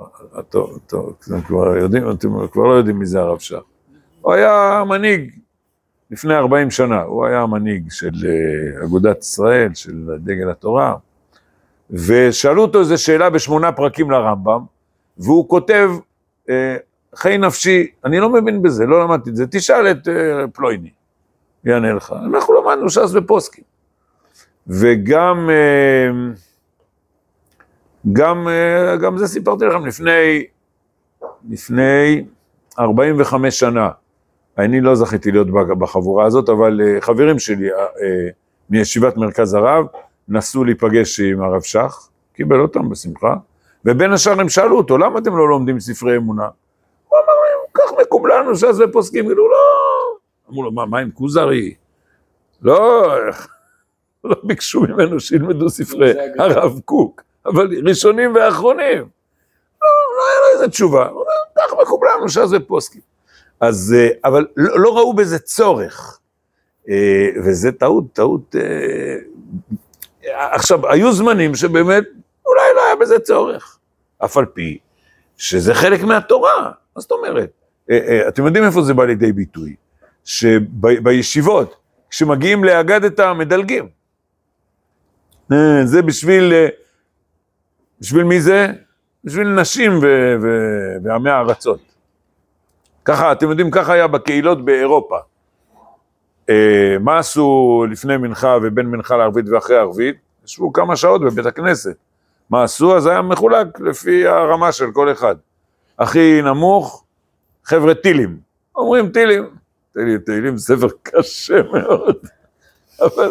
אה, 0.00 0.42
טוב, 0.42 0.78
טוב, 0.86 1.16
אתם 1.20 1.40
כבר 1.40 1.76
יודעים, 1.76 2.10
אתם 2.10 2.48
כבר 2.48 2.62
לא 2.62 2.72
יודעים 2.72 2.98
מי 2.98 3.06
זה 3.06 3.20
הרב 3.20 3.38
שך. 3.38 3.62
הוא 4.20 4.32
היה 4.32 4.82
מנהיג 4.88 5.30
לפני 6.12 6.34
40 6.34 6.70
שנה, 6.70 7.02
הוא 7.02 7.26
היה 7.26 7.40
המנהיג 7.40 7.90
של 7.90 8.10
אה, 8.26 8.84
אגודת 8.84 9.22
ישראל, 9.22 9.74
של 9.74 10.08
דגל 10.18 10.50
התורה, 10.50 10.94
ושאלו 11.90 12.62
אותו 12.62 12.80
איזו 12.80 13.02
שאלה 13.02 13.30
בשמונה 13.30 13.72
פרקים 13.72 14.10
לרמב"ם, 14.10 14.60
והוא 15.18 15.48
כותב, 15.48 15.90
אה, 16.50 16.76
חיי 17.14 17.38
נפשי, 17.38 17.86
אני 18.04 18.20
לא 18.20 18.28
מבין 18.32 18.62
בזה, 18.62 18.86
לא 18.86 19.04
למדתי 19.04 19.30
את 19.30 19.36
זה, 19.36 19.46
תשאל 19.46 19.90
את 19.90 20.08
אה, 20.08 20.48
פלויני, 20.52 20.90
יענה 21.64 21.92
לך. 21.92 22.14
אנחנו 22.26 22.54
למדנו 22.54 22.90
ש"ס 22.90 23.10
ופוסקים. 23.14 23.64
וגם, 24.66 25.50
גם, 28.12 28.48
גם 29.02 29.18
זה 29.18 29.26
סיפרתי 29.26 29.64
לכם 29.64 29.86
לפני, 29.86 30.44
לפני 31.50 32.24
45 32.78 33.58
שנה. 33.58 33.90
אני 34.58 34.80
לא 34.80 34.94
זכיתי 34.94 35.32
להיות 35.32 35.46
בחבורה 35.78 36.26
הזאת, 36.26 36.48
אבל 36.48 36.80
אה, 36.80 37.00
חברים 37.00 37.38
שלי 37.38 37.72
אה, 37.72 37.78
אה, 37.78 38.28
מישיבת 38.70 39.16
מרכז 39.16 39.54
הרב 39.54 39.86
נסו 40.28 40.64
להיפגש 40.64 41.20
עם 41.20 41.42
הרב 41.42 41.62
שך, 41.62 42.08
קיבל 42.34 42.60
אותם 42.60 42.88
בשמחה, 42.88 43.34
ובין 43.84 44.12
השאר 44.12 44.40
הם 44.40 44.48
שאלו 44.48 44.76
אותו, 44.76 44.98
למה 44.98 45.18
אתם 45.18 45.36
לא 45.36 45.48
לומדים 45.48 45.80
ספרי 45.80 46.16
אמונה? 46.16 46.48
הוא 47.08 47.18
אמר 47.18 47.34
להם, 47.34 47.58
כך 47.74 48.02
מקום 48.02 48.26
לנו 48.26 48.56
ש"ס 48.56 48.78
ופוסקים, 48.88 49.26
כאילו 49.26 49.48
לא. 49.48 49.56
אמרו 50.50 50.62
לו, 50.62 50.72
מה, 50.72 50.86
מה 50.86 50.98
עם 50.98 51.10
כוזרי? 51.10 51.74
לא, 52.62 53.08
לא 54.24 54.36
ביקשו 54.44 54.80
ממנו 54.80 55.20
שילמדו 55.20 55.70
ספרי 55.70 56.12
הרב 56.38 56.80
קוק, 56.84 57.22
אבל 57.46 57.68
ראשונים 57.88 58.34
ואחרונים. 58.34 58.98
לא, 59.82 59.88
לא 60.18 60.26
היה 60.30 60.40
לו 60.40 60.52
איזה 60.54 60.68
תשובה, 60.68 61.08
כך 61.58 61.72
מקום 61.82 62.00
לנו 62.04 62.28
ש"ס 62.28 62.48
ופוסקים. 62.52 63.11
אז, 63.62 63.94
אה, 63.98 64.08
אבל 64.24 64.46
לא, 64.56 64.80
לא 64.80 64.96
ראו 64.96 65.14
בזה 65.14 65.38
צורך, 65.38 66.18
אה, 66.88 67.28
וזה 67.44 67.72
טעות, 67.72 68.04
טעות... 68.12 68.56
אה, 68.56 69.16
עכשיו, 70.54 70.88
היו 70.88 71.12
זמנים 71.12 71.54
שבאמת 71.54 72.04
אולי 72.46 72.62
לא 72.76 72.84
היה 72.86 72.96
בזה 72.96 73.18
צורך, 73.18 73.78
אף 74.24 74.36
על 74.36 74.46
פי 74.46 74.78
שזה 75.36 75.74
חלק 75.74 76.02
מהתורה, 76.02 76.70
מה 76.96 77.00
זאת 77.00 77.10
אומרת? 77.10 77.50
אתם 78.28 78.46
יודעים 78.46 78.64
איפה 78.64 78.82
זה 78.82 78.94
בא 78.94 79.04
לידי 79.04 79.32
ביטוי? 79.32 79.74
שבישיבות, 80.24 81.76
כשמגיעים 82.10 82.64
לאגדת 82.64 83.20
המדלגים, 83.20 83.88
זה 85.84 86.02
בשביל, 86.06 86.52
בשביל 88.00 88.24
מי 88.24 88.40
זה? 88.40 88.66
בשביל 89.24 89.48
נשים 89.48 90.00
ועמי 91.02 91.30
הארצות. 91.30 91.91
ככה, 93.04 93.32
אתם 93.32 93.50
יודעים, 93.50 93.70
ככה 93.70 93.92
היה 93.92 94.06
בקהילות 94.06 94.64
באירופה. 94.64 95.16
אה, 96.50 96.96
מה 97.00 97.18
עשו 97.18 97.84
לפני 97.90 98.16
מנחה 98.16 98.56
ובין 98.62 98.86
מנחה 98.86 99.16
לערבית 99.16 99.48
ואחרי 99.48 99.76
ערבית? 99.76 100.16
ישבו 100.44 100.72
כמה 100.72 100.96
שעות 100.96 101.20
בבית 101.20 101.46
הכנסת. 101.46 101.96
מה 102.50 102.64
עשו? 102.64 102.96
אז 102.96 103.06
היה 103.06 103.22
מחולק 103.22 103.80
לפי 103.80 104.26
הרמה 104.26 104.72
של 104.72 104.86
כל 104.92 105.12
אחד. 105.12 105.36
הכי 105.98 106.42
נמוך, 106.42 107.04
חבר'ה 107.64 107.94
טילים. 107.94 108.38
אומרים 108.76 109.08
טילים. 109.08 109.48
תהילים, 109.92 110.18
תהילים 110.18 110.58
ספר 110.58 110.88
קשה 111.02 111.62
מאוד, 111.62 112.16
אבל 113.00 113.30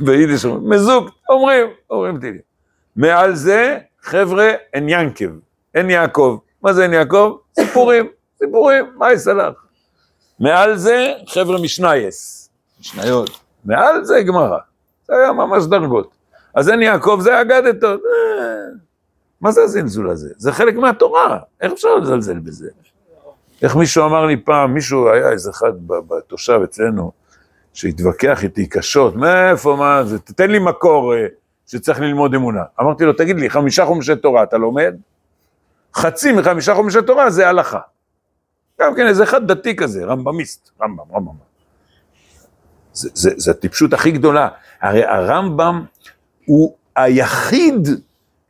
ביידיש 0.00 0.44
אומרים, 0.44 0.70
מזוג, 0.70 1.10
אומרים, 1.28 1.66
אומרים 1.90 2.20
טילים. 2.20 2.40
מעל 2.96 3.34
זה, 3.34 3.78
חבר'ה, 4.02 4.50
אין 4.72 4.88
ינקב, 4.88 5.30
אין 5.74 5.90
יעקב. 5.90 6.38
מה 6.62 6.72
זה 6.72 6.82
אין 6.82 6.92
יעקב? 6.92 7.36
סיפורים. 7.54 8.06
סיפורים, 8.44 8.84
מה 8.96 9.12
יסלח? 9.12 9.54
מעל 10.40 10.76
זה, 10.76 11.12
חבר'ה 11.26 11.60
משנייס, 11.60 12.50
משניות, 12.80 13.30
מעל 13.64 14.04
זה 14.04 14.22
גמרא, 14.22 14.58
זה 15.06 15.14
היה 15.14 15.32
ממש 15.32 15.64
דרגות. 15.64 16.10
אז 16.54 16.68
אין 16.68 16.82
יעקב, 16.82 17.18
זה 17.22 17.40
אגדתות. 17.40 18.00
אה, 18.00 18.54
מה 19.40 19.50
זה 19.50 19.62
הזלזול 19.62 20.10
הזה? 20.10 20.28
זה 20.36 20.52
חלק 20.52 20.74
מהתורה, 20.74 21.38
איך 21.60 21.72
אפשר 21.72 21.96
לזלזל 21.96 22.38
בזה? 22.38 22.68
איך 23.62 23.76
מישהו 23.76 24.04
אמר 24.04 24.26
לי 24.26 24.36
פעם, 24.36 24.74
מישהו, 24.74 25.08
היה 25.08 25.30
איזה 25.30 25.50
אחד 25.50 25.72
בתושב 25.86 26.60
אצלנו, 26.64 27.12
שהתווכח 27.74 28.44
איתי 28.44 28.66
קשות, 28.66 29.16
מאיפה, 29.16 29.76
מה 29.78 30.04
זה, 30.04 30.18
תתן 30.18 30.50
לי 30.50 30.58
מקור 30.58 31.14
אה, 31.14 31.26
שצריך 31.66 32.00
ללמוד 32.00 32.34
אמונה. 32.34 32.62
אמרתי 32.80 33.04
לו, 33.04 33.12
תגיד 33.12 33.36
לי, 33.36 33.50
חמישה 33.50 33.86
חומשי 33.86 34.16
תורה 34.16 34.42
אתה 34.42 34.56
לומד? 34.56 34.94
חצי 35.94 36.32
מחמישה 36.32 36.74
חומשי 36.74 37.02
תורה 37.06 37.30
זה 37.30 37.48
הלכה. 37.48 37.78
גם 38.80 38.94
כן 38.94 39.06
איזה 39.06 39.22
אחד 39.22 39.46
דתי 39.52 39.76
כזה, 39.76 40.04
רמב"מיסט, 40.04 40.70
רמב"ם, 40.82 41.04
רמב"ם. 41.14 41.34
זה, 42.92 43.10
זה, 43.14 43.30
זה 43.36 43.50
הטיפשות 43.50 43.92
הכי 43.92 44.10
גדולה. 44.10 44.48
הרי 44.80 45.04
הרמב"ם 45.04 45.84
הוא 46.46 46.74
היחיד 46.96 47.88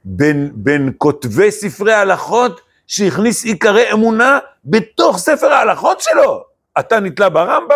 בין, 0.05 0.51
בין 0.55 0.93
כותבי 0.99 1.51
ספרי 1.51 1.93
ההלכות 1.93 2.61
שהכניס 2.87 3.45
עיקרי 3.45 3.93
אמונה 3.93 4.39
בתוך 4.65 5.19
ספר 5.19 5.47
ההלכות 5.47 6.01
שלו. 6.01 6.45
אתה 6.79 7.01
נתלה 7.01 7.29
ברמב"ם? 7.29 7.75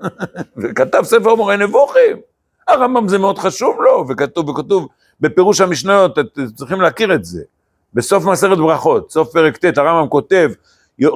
וכתב 0.56 1.02
ספר 1.04 1.34
מורה 1.34 1.56
נבוכים. 1.56 2.16
הרמב"ם 2.68 3.08
זה 3.08 3.18
מאוד 3.18 3.38
חשוב 3.38 3.76
לו, 3.80 4.04
וכתוב, 4.08 4.48
וכתוב 4.48 4.88
בפירוש 5.20 5.60
המשניות, 5.60 6.18
אתם 6.18 6.46
צריכים 6.54 6.80
להכיר 6.80 7.14
את 7.14 7.24
זה. 7.24 7.42
בסוף 7.94 8.24
מסכת 8.24 8.58
ברכות, 8.58 9.10
סוף 9.10 9.32
פרק 9.32 9.56
ט', 9.56 9.78
הרמב"ם 9.78 10.08
כותב, 10.08 10.50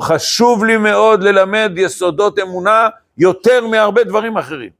חשוב 0.00 0.64
לי 0.64 0.76
מאוד 0.76 1.22
ללמד 1.22 1.72
יסודות 1.76 2.38
אמונה 2.38 2.88
יותר 3.18 3.66
מהרבה 3.66 4.04
דברים 4.04 4.36
אחרים. 4.36 4.70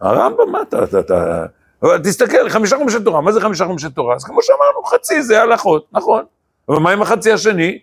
הרמב"ם, 0.00 0.52
מה 0.52 0.62
אתה, 0.62 0.84
אתה, 0.84 1.00
אתה... 1.00 1.46
אבל 1.82 1.98
תסתכל, 1.98 2.48
חמישה 2.48 2.76
חומשי 2.76 2.98
תורה, 3.04 3.20
מה 3.20 3.32
זה 3.32 3.40
חמישה 3.40 3.64
חומשי 3.64 3.90
תורה? 3.90 4.14
אז 4.14 4.24
כמו 4.24 4.42
שאמרנו, 4.42 4.82
חצי 4.84 5.22
זה 5.22 5.42
הלכות, 5.42 5.86
נכון. 5.92 6.24
אבל 6.68 6.78
מה 6.78 6.90
עם 6.90 7.02
החצי 7.02 7.32
השני? 7.32 7.78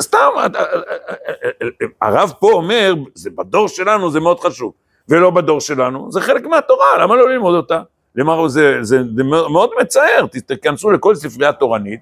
סתם, 0.00 0.28
הרב 2.02 2.32
פה 2.40 2.52
אומר, 2.52 2.94
זה 3.14 3.30
בדור 3.30 3.68
שלנו 3.68 4.10
זה 4.10 4.20
מאוד 4.20 4.40
חשוב, 4.40 4.72
ולא 5.08 5.30
בדור 5.30 5.60
שלנו, 5.60 6.12
זה 6.12 6.20
חלק 6.20 6.46
מהתורה, 6.46 6.98
למה 7.00 7.16
לא 7.16 7.30
ללמוד 7.30 7.54
אותה? 7.54 7.82
למה 8.16 8.48
זה, 8.48 8.78
זה, 8.82 9.02
זה 9.16 9.22
מאוד 9.24 9.70
מצער, 9.80 10.26
תיכנסו 10.46 10.90
לכל 10.90 11.14
ספרייה 11.14 11.52
תורנית, 11.52 12.00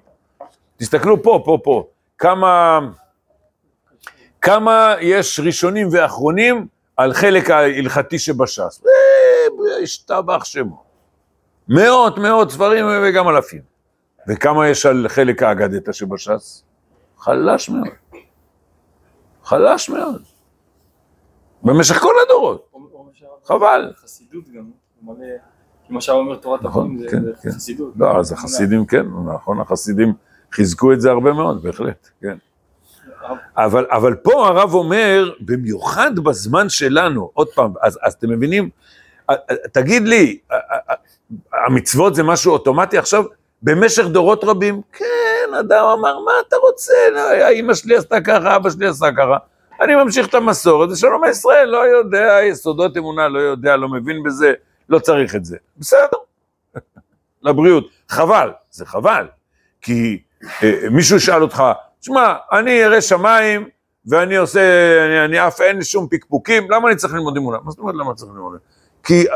תסתכלו 0.77 1.23
פה, 1.23 1.41
פה, 1.45 1.57
פה, 1.63 1.87
כמה, 2.17 2.79
כמה 4.41 4.95
יש 5.01 5.39
ראשונים 5.45 5.87
ואחרונים 5.91 6.67
על 6.97 7.13
חלק 7.13 7.49
ההלכתי 7.49 8.19
שבש"ס. 8.19 8.83
השתבח 9.83 10.43
שמו. 10.43 10.83
מאות, 11.67 12.17
מאות 12.17 12.51
ספרים 12.51 12.85
וגם 13.03 13.29
אלפים. 13.29 13.61
וכמה 14.27 14.67
יש 14.67 14.85
על 14.85 15.05
חלק 15.09 15.43
האגדתא 15.43 15.91
שבש"ס? 15.91 16.63
חלש 17.17 17.69
מאוד. 17.69 17.87
חלש 19.43 19.89
מאוד. 19.89 20.21
במשך 21.63 21.95
כל 21.95 22.13
הדורות. 22.25 22.69
חבל. 23.45 23.93
חסידות 23.95 24.49
גם, 24.49 24.71
כמו 25.87 26.01
שהרב 26.01 26.17
אומר 26.17 26.35
תורת 26.35 26.63
נכון, 26.63 26.95
החיים 26.95 27.09
כן, 27.09 27.23
זה 27.23 27.31
כן. 27.43 27.49
חסידות. 27.51 27.93
לא, 27.95 28.19
אז 28.19 28.31
החסידים 28.31 28.85
כן, 28.85 29.05
נכון, 29.35 29.59
החסידים 29.59 30.13
חיזקו 30.53 30.93
את 30.93 31.01
זה 31.01 31.11
הרבה 31.11 31.33
מאוד, 31.33 31.63
בהחלט, 31.63 32.09
כן. 32.21 32.37
אבל, 33.57 33.85
אבל 33.89 34.15
פה 34.15 34.47
הרב 34.47 34.73
אומר, 34.73 35.31
במיוחד 35.39 36.19
בזמן 36.19 36.69
שלנו, 36.69 37.29
עוד 37.33 37.47
פעם, 37.49 37.73
אז, 37.81 37.99
אז 38.01 38.13
אתם 38.13 38.29
מבינים, 38.29 38.69
תגיד 39.71 40.07
לי, 40.07 40.39
המצוות 41.53 42.15
זה 42.15 42.23
משהו 42.23 42.51
אוטומטי 42.51 42.97
עכשיו? 42.97 43.23
במשך 43.63 44.05
דורות 44.05 44.43
רבים, 44.43 44.81
כן, 44.93 45.53
אדם 45.59 45.85
אמר, 45.85 46.19
מה 46.19 46.31
אתה 46.47 46.55
רוצה? 46.55 46.93
לא, 47.13 47.49
אמא 47.51 47.73
שלי 47.73 47.95
עשתה 47.95 48.21
ככה, 48.21 48.55
אבא 48.55 48.69
שלי 48.69 48.87
עשה 48.87 49.05
ככה. 49.17 49.37
אני 49.81 49.95
ממשיך 49.95 50.27
את 50.27 50.33
המסורת, 50.33 50.89
זה 50.89 50.95
שלום 50.95 51.21
ישראל, 51.29 51.69
לא 51.69 51.77
יודע, 51.77 52.37
יסודות 52.43 52.97
אמונה, 52.97 53.27
לא 53.27 53.39
יודע, 53.39 53.77
לא 53.77 53.89
מבין 53.89 54.23
בזה, 54.23 54.53
לא 54.89 54.99
צריך 54.99 55.35
את 55.35 55.45
זה. 55.45 55.57
בסדר, 55.77 56.17
לבריאות. 57.43 57.89
חבל, 58.09 58.51
זה 58.71 58.85
חבל. 58.85 59.27
כי 59.81 60.11
אה, 60.13 60.32
מישהו 60.91 61.17
ישאל 61.17 61.41
אותך, 61.41 61.63
שמע, 62.01 62.33
אני 62.51 62.71
ירא 62.71 63.01
שמיים, 63.01 63.69
ואני 64.05 64.37
עושה, 64.37 64.61
אני, 65.05 65.25
אני 65.25 65.47
אף 65.47 65.61
אין 65.61 65.83
שום 65.83 66.07
פקפוקים, 66.11 66.71
למה 66.71 66.87
אני 66.87 66.95
צריך 66.95 67.13
ללמוד 67.13 67.37
אמונה? 67.37 67.57
מה 67.63 67.71
זאת 67.71 67.79
אומרת 67.79 67.95
למה 67.95 68.13
צריך 68.13 68.31
ללמוד 68.31 68.45
אמונה? 68.45 68.57
כי 69.03 69.29
אה, 69.29 69.35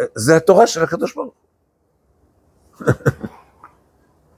אה, 0.00 0.04
זה 0.14 0.36
התורה 0.36 0.66
של 0.66 0.82
הקדוש 0.82 1.14
ברוך 1.14 1.34
הוא. 2.80 2.86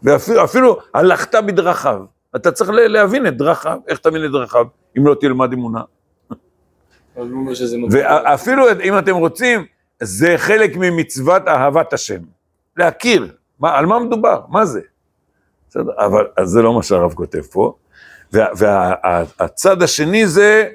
ואפילו 0.03 0.45
אפילו 0.45 0.79
הלכת 0.95 1.35
בדרכיו. 1.35 2.05
אתה 2.37 2.53
צריך 2.53 2.71
להבין 2.73 3.27
את 3.27 3.37
דרכיו, 3.37 3.79
איך 3.89 3.99
תבין 3.99 4.25
את 4.25 4.31
דרכיו, 4.31 4.65
אם 4.99 5.07
לא 5.07 5.17
תלמד 5.21 5.53
אמונה. 5.53 5.83
ואפילו 7.91 8.65
אם 8.85 8.99
אתם 8.99 9.15
רוצים, 9.15 9.65
זה 10.03 10.35
חלק 10.37 10.77
ממצוות 10.77 11.49
אהבת 11.49 11.93
השם. 11.93 12.21
להכיר, 12.77 13.35
מה, 13.61 13.79
על 13.79 13.87
מה 13.87 13.99
מדובר, 13.99 14.41
מה 14.49 14.65
זה? 14.65 14.81
בסדר, 15.71 15.93
אבל 15.99 16.27
אז 16.37 16.49
זה 16.49 16.63
לא 16.63 16.75
מה 16.75 16.83
שהרב 16.83 17.13
כותב 17.15 17.43
פה. 17.43 17.75
והצד 18.33 19.83
השני 19.83 20.27
זה, 20.27 20.69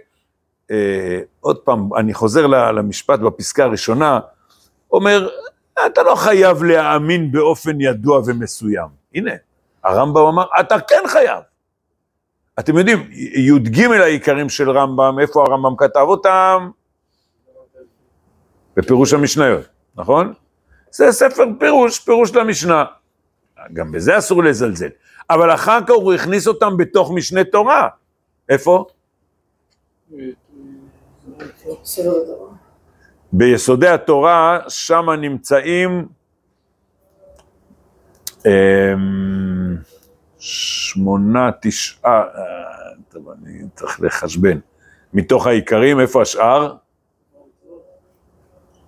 אה, 0.71 1.19
עוד 1.39 1.57
פעם, 1.57 1.93
אני 1.93 2.13
חוזר 2.13 2.47
למשפט 2.47 3.19
בפסקה 3.19 3.63
הראשונה, 3.63 4.19
אומר, 4.91 5.29
אתה 5.85 6.03
לא 6.03 6.15
חייב 6.15 6.63
להאמין 6.63 7.31
באופן 7.31 7.81
ידוע 7.81 8.21
ומסוים. 8.25 8.87
הנה, 9.15 9.31
הרמב"ם 9.83 10.25
אמר, 10.25 10.45
אתה 10.59 10.79
כן 10.79 11.03
חייב. 11.07 11.43
אתם 12.59 12.77
יודעים, 12.77 13.07
י"ג 13.11 13.83
העיקרים 13.83 14.49
של 14.49 14.69
רמב"ם, 14.69 15.19
איפה 15.19 15.43
הרמב"ם 15.43 15.75
כתב 15.77 16.05
אותם? 16.07 16.69
בפירוש 18.75 19.13
המשניות, 19.13 19.65
נכון? 19.95 20.33
זה 20.91 21.11
ספר 21.11 21.43
פירוש, 21.59 21.99
פירוש 21.99 22.35
למשנה. 22.35 22.83
גם 23.73 23.91
בזה 23.91 24.17
אסור 24.17 24.43
לזלזל. 24.43 24.89
אבל 25.29 25.53
אחר 25.53 25.79
כך 25.87 25.93
הוא 25.93 26.13
הכניס 26.13 26.47
אותם 26.47 26.77
בתוך 26.77 27.11
משנה 27.11 27.43
תורה. 27.43 27.87
איפה? 28.49 28.85
ביסודי 33.33 33.87
התורה, 33.87 34.59
שם 34.67 35.09
נמצאים 35.09 36.07
אמ, 38.45 39.75
שמונה, 40.39 41.49
תשעה, 41.61 42.21
אה, 42.21 42.43
טוב, 43.09 43.29
אני 43.29 43.59
צריך 43.75 44.01
לחשבן. 44.01 44.59
מתוך 45.13 45.47
העיקרים, 45.47 45.99
איפה 45.99 46.21
השאר? 46.21 46.75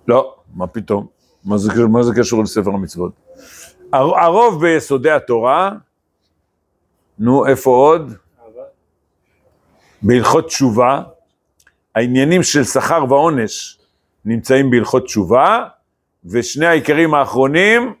לא, 0.08 0.36
מה 0.54 0.66
פתאום? 0.66 1.06
מה 1.44 2.02
זה 2.02 2.12
קשור 2.16 2.42
לספר 2.42 2.70
המצוות? 2.70 3.25
הר- 3.96 4.18
הרוב 4.20 4.60
ביסודי 4.60 5.10
התורה, 5.10 5.70
נו, 7.18 7.46
איפה 7.46 7.70
עוד? 7.70 8.12
בהלכות 10.02 10.46
תשובה, 10.46 11.02
העניינים 11.94 12.42
של 12.42 12.64
שכר 12.64 13.04
ועונש 13.08 13.78
נמצאים 14.24 14.70
בהלכות 14.70 15.04
תשובה, 15.04 15.64
ושני 16.24 16.66
העיקרים 16.66 17.14
האחרונים, 17.14 17.94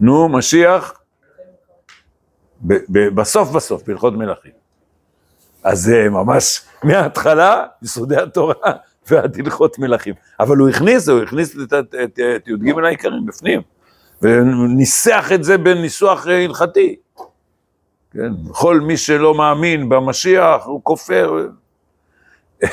נו, 0.00 0.28
משיח, 0.28 1.00
ב- 2.66 2.74
ב- 2.88 3.08
בסוף 3.20 3.50
בסוף, 3.50 3.82
בהלכות 3.86 4.14
מלכים. 4.14 4.52
אז 5.64 5.78
זה 5.82 6.06
ממש 6.10 6.60
מההתחלה, 6.84 7.66
יסודי 7.82 8.16
התורה 8.16 8.72
ועד 9.10 9.36
הלכות 9.38 9.78
מלכים. 9.78 10.14
אבל 10.40 10.56
הוא 10.56 10.68
הכניס, 10.68 11.08
הוא 11.08 11.22
הכניס 11.22 11.56
את, 11.56 11.72
את, 11.72 11.94
את, 12.04 12.18
את 12.36 12.48
י"ג 12.48 12.84
העיקרים 12.84 13.26
בפנים, 13.26 13.60
וניסח 14.22 15.32
את 15.34 15.44
זה 15.44 15.58
בניסוח 15.58 16.28
אה, 16.28 16.44
הלכתי. 16.44 16.96
כן, 18.12 18.32
כל 18.52 18.80
מי 18.80 18.96
שלא 18.96 19.34
מאמין 19.34 19.88
במשיח, 19.88 20.64
הוא 20.64 20.80
כופר. 20.84 21.46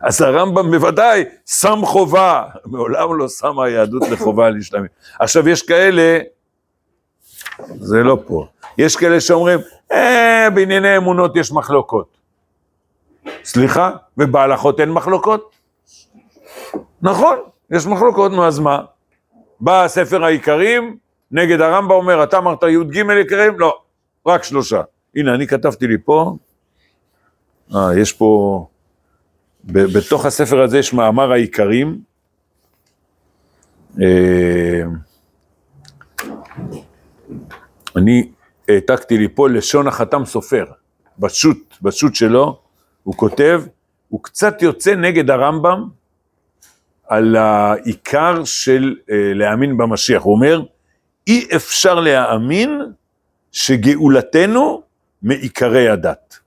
אז 0.00 0.20
הרמב"ם 0.20 0.70
בוודאי 0.70 1.24
שם 1.46 1.80
חובה, 1.84 2.44
מעולם 2.64 3.18
לא 3.18 3.28
שמה 3.28 3.64
היהדות 3.64 4.02
לחובה 4.08 4.48
איסלאמי. 4.48 4.88
עכשיו 5.20 5.48
יש 5.48 5.62
כאלה, 5.62 6.18
זה 7.74 8.02
לא 8.02 8.18
פה, 8.26 8.46
יש 8.78 8.96
כאלה 8.96 9.20
שאומרים, 9.20 9.58
אה, 9.92 10.48
בענייני 10.54 10.96
אמונות 10.96 11.36
יש 11.36 11.52
מחלוקות. 11.52 12.19
סליחה, 13.44 13.90
ובהלכות 14.18 14.80
אין 14.80 14.90
מחלוקות? 14.92 15.50
נכון, 17.02 17.38
יש 17.70 17.86
מחלוקות, 17.86 18.32
נו 18.32 18.46
אז 18.46 18.58
מה? 18.58 18.82
בא 19.60 19.88
ספר 19.88 20.24
העיקרים, 20.24 20.96
נגד 21.30 21.60
הרמב"ם 21.60 21.90
אומר, 21.90 22.24
אתה 22.24 22.38
אמרת 22.38 22.62
י"ג 22.62 23.10
עיקרים? 23.10 23.58
לא, 23.60 23.82
רק 24.26 24.44
שלושה. 24.44 24.82
הנה, 25.16 25.34
אני 25.34 25.46
כתבתי 25.46 25.86
לי 25.86 25.96
פה, 26.04 26.36
אה, 27.74 27.98
יש 27.98 28.12
פה, 28.12 28.66
ב- 29.64 29.98
בתוך 29.98 30.24
הספר 30.26 30.62
הזה 30.62 30.78
יש 30.78 30.92
מאמר 30.92 31.32
העיקרים. 31.32 32.00
אה, 34.02 34.82
אני 37.96 38.28
העתקתי 38.68 39.18
לי 39.18 39.28
פה 39.34 39.48
לשון 39.48 39.88
החתם 39.88 40.24
סופר, 40.24 40.64
בשו"ת, 41.18 41.56
בשו"ת 41.82 42.14
שלו, 42.14 42.60
הוא 43.02 43.14
כותב, 43.14 43.62
הוא 44.08 44.22
קצת 44.22 44.62
יוצא 44.62 44.94
נגד 44.94 45.30
הרמב"ם 45.30 45.88
על 47.08 47.36
העיקר 47.36 48.44
של 48.44 48.96
אה, 49.10 49.32
להאמין 49.34 49.76
במשיח. 49.76 50.22
הוא 50.22 50.34
אומר, 50.34 50.62
אי 51.26 51.48
אפשר 51.56 52.00
להאמין 52.00 52.80
שגאולתנו 53.52 54.82
מעיקרי 55.22 55.88
הדת. 55.88 56.38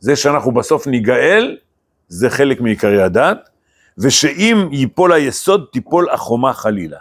זה 0.00 0.16
שאנחנו 0.16 0.52
בסוף 0.54 0.86
ניגאל, 0.86 1.56
זה 2.08 2.30
חלק 2.30 2.60
מעיקרי 2.60 3.02
הדת, 3.02 3.48
ושאם 3.98 4.68
ייפול 4.72 5.12
היסוד, 5.12 5.66
תיפול 5.72 6.10
החומה 6.10 6.52
חלילה. 6.52 6.98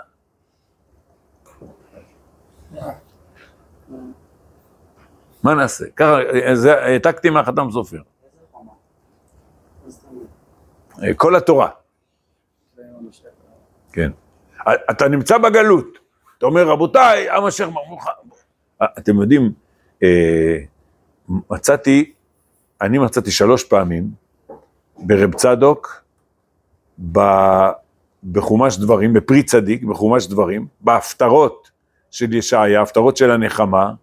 מה 5.44 5.54
נעשה? 5.56 5.86
ככה, 5.96 6.18
זה- 6.54 6.82
העתקתי 6.82 7.30
מהחתם 7.30 7.72
סופר. 7.72 8.02
אה, 11.04 11.14
כל 11.14 11.36
התורה. 11.36 11.70
כן. 13.94 14.12
אתה 14.92 15.08
נמצא 15.08 15.38
בגלות, 15.38 15.98
אתה 16.38 16.46
אומר, 16.46 16.68
רבותיי, 16.68 17.30
המשיח 17.30 17.70
ברוך 17.70 17.88
הוא. 17.88 18.88
אתם 18.98 19.22
יודעים, 19.22 19.52
אה, 20.04 20.58
מצאתי, 21.50 22.14
אני 22.82 22.98
מצאתי 22.98 23.32
שלוש 23.32 23.64
פעמים 23.64 24.12
ברב 24.98 25.34
צדוק, 25.34 26.04
בחומש 28.32 28.78
דברים, 28.78 29.14
בפרי 29.14 29.44
צדיק, 29.44 29.84
בחומש 29.84 30.28
דברים, 30.28 30.68
בהפטרות 30.82 31.72
של 32.12 32.34
ישעיה, 32.34 32.80
ההפטרות 32.80 33.18
של 33.18 33.32
הנחמה, 33.32 33.94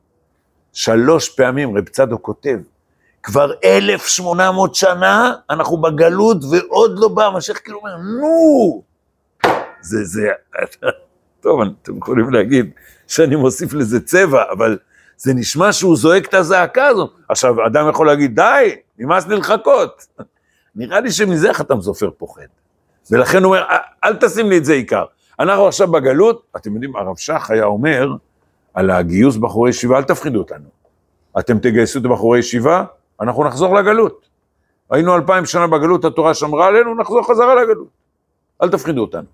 שלוש 0.72 1.28
פעמים 1.28 1.76
רב 1.76 1.88
צדוק 1.88 2.22
כותב, 2.22 2.58
כבר 3.22 3.52
1,800 3.64 4.74
שנה 4.74 5.34
אנחנו 5.50 5.76
בגלות 5.76 6.36
ועוד 6.50 6.98
לא 6.98 7.08
בא 7.08 7.26
המשיח, 7.26 7.58
כאילו 7.64 7.78
אומר, 7.78 7.96
נו, 7.96 8.82
זה, 9.80 10.04
זה, 10.04 10.28
טוב, 11.42 11.60
אתם 11.82 11.96
יכולים 11.98 12.30
להגיד 12.30 12.70
שאני 13.06 13.36
מוסיף 13.36 13.72
לזה 13.72 14.00
צבע, 14.00 14.42
אבל 14.52 14.78
זה 15.16 15.34
נשמע 15.34 15.72
שהוא 15.72 15.96
זועק 15.96 16.26
את 16.26 16.34
הזעקה 16.34 16.86
הזו. 16.86 17.10
עכשיו, 17.28 17.66
אדם 17.66 17.88
יכול 17.90 18.06
להגיד, 18.06 18.34
די, 18.34 18.76
נמאס 18.98 19.26
לי 19.26 19.36
לחכות. 19.36 20.06
נראה 20.76 21.00
לי 21.00 21.10
שמזה 21.10 21.54
חתם 21.54 21.80
סופר 21.82 22.10
פוחד. 22.10 22.42
ולכן 23.10 23.38
הוא 23.44 23.46
אומר, 23.54 23.62
"אל- 23.70 23.76
אל 24.04 24.16
תשים 24.16 24.48
לי 24.50 24.58
את 24.58 24.64
זה 24.64 24.72
עיקר. 24.72 25.04
אנחנו 25.40 25.66
עכשיו 25.66 25.88
בגלות, 25.92 26.42
אתם 26.56 26.72
יודעים, 26.74 26.96
הרב 26.96 27.16
שך 27.16 27.50
היה 27.50 27.64
אומר 27.64 28.08
על 28.74 28.90
הגיוס 28.90 29.36
בחורי 29.36 29.70
ישיבה, 29.70 29.96
אל 29.98 30.02
תפחידו 30.02 30.38
אותנו. 30.38 30.68
אתם 31.38 31.58
תגייסו 31.58 31.98
את 31.98 32.02
בחורי 32.02 32.38
ישיבה, 32.38 32.84
אנחנו 33.20 33.44
נחזור 33.44 33.74
לגלות. 33.74 34.28
היינו 34.90 35.16
אלפיים 35.16 35.46
שנה 35.46 35.66
בגלות, 35.66 36.04
התורה 36.04 36.34
שמרה 36.34 36.66
עלינו, 36.66 36.94
נחזור 36.94 37.28
חזרה 37.28 37.54
לגלות. 37.54 37.88
אל 38.62 38.70
תפחידו 38.70 39.00
אותנו. 39.00 39.26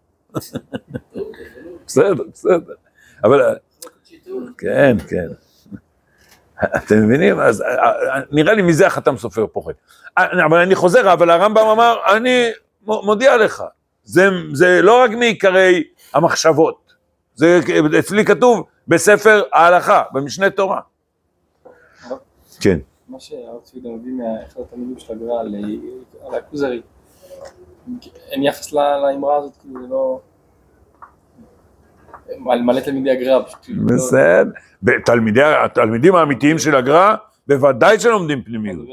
בסדר, 1.87 2.25
בסדר. 2.33 2.75
אבל, 3.25 3.57
כן, 4.59 4.97
כן. 5.09 5.27
אתם 6.77 7.05
מבינים? 7.05 7.41
אז 7.41 7.63
אה, 7.63 7.67
אה, 7.69 8.21
נראה 8.31 8.55
לי 8.55 8.63
מזה 8.63 8.87
החתם 8.87 9.17
סופר 9.17 9.47
פוחד. 9.47 9.73
אבל 10.17 10.59
אני 10.59 10.75
חוזר, 10.75 11.13
אבל 11.13 11.31
הרמב"ם 11.31 11.67
אמר, 11.67 11.97
אני 12.17 12.51
מודיע 12.83 13.37
לך, 13.37 13.65
זה, 14.05 14.29
זה 14.53 14.83
לא 14.83 15.03
רק 15.03 15.11
מעיקרי 15.11 15.85
המחשבות, 16.15 16.93
זה 17.35 17.61
אצלי 17.99 18.25
כתוב 18.25 18.67
בספר 18.89 19.43
ההלכה, 19.53 20.03
במשנה 20.13 20.51
תורה. 20.51 20.81
כן. 22.61 22.79
מה 23.09 23.19
צבי 23.63 23.81
מביא 23.91 24.13
מאחד 24.13 24.61
התלמידים 24.61 24.99
של 24.99 25.13
הגר"א 25.13 25.41
על 25.41 25.55
על 26.27 26.35
הכוזרי, 26.35 26.83
אין 28.31 28.43
יחס 28.43 28.73
לאמרה 28.73 29.37
הזאת, 29.37 29.57
כאילו 29.57 29.83
זה 29.83 29.89
לא... 29.89 30.21
על 32.53 32.63
מלא 32.63 32.81
תלמידי 32.81 33.11
הגר"א, 33.11 33.43
פשוט... 33.47 33.59
לא- 33.69 33.97
בסדר. 33.97 34.51
תלמידי- 35.07 35.43
התלמידים 35.65 36.15
האמיתיים 36.15 36.59
של 36.59 36.77
הגר"א, 36.77 37.15
בוודאי 37.47 38.01
שלומדים 38.01 38.43
פנימיות. 38.43 38.87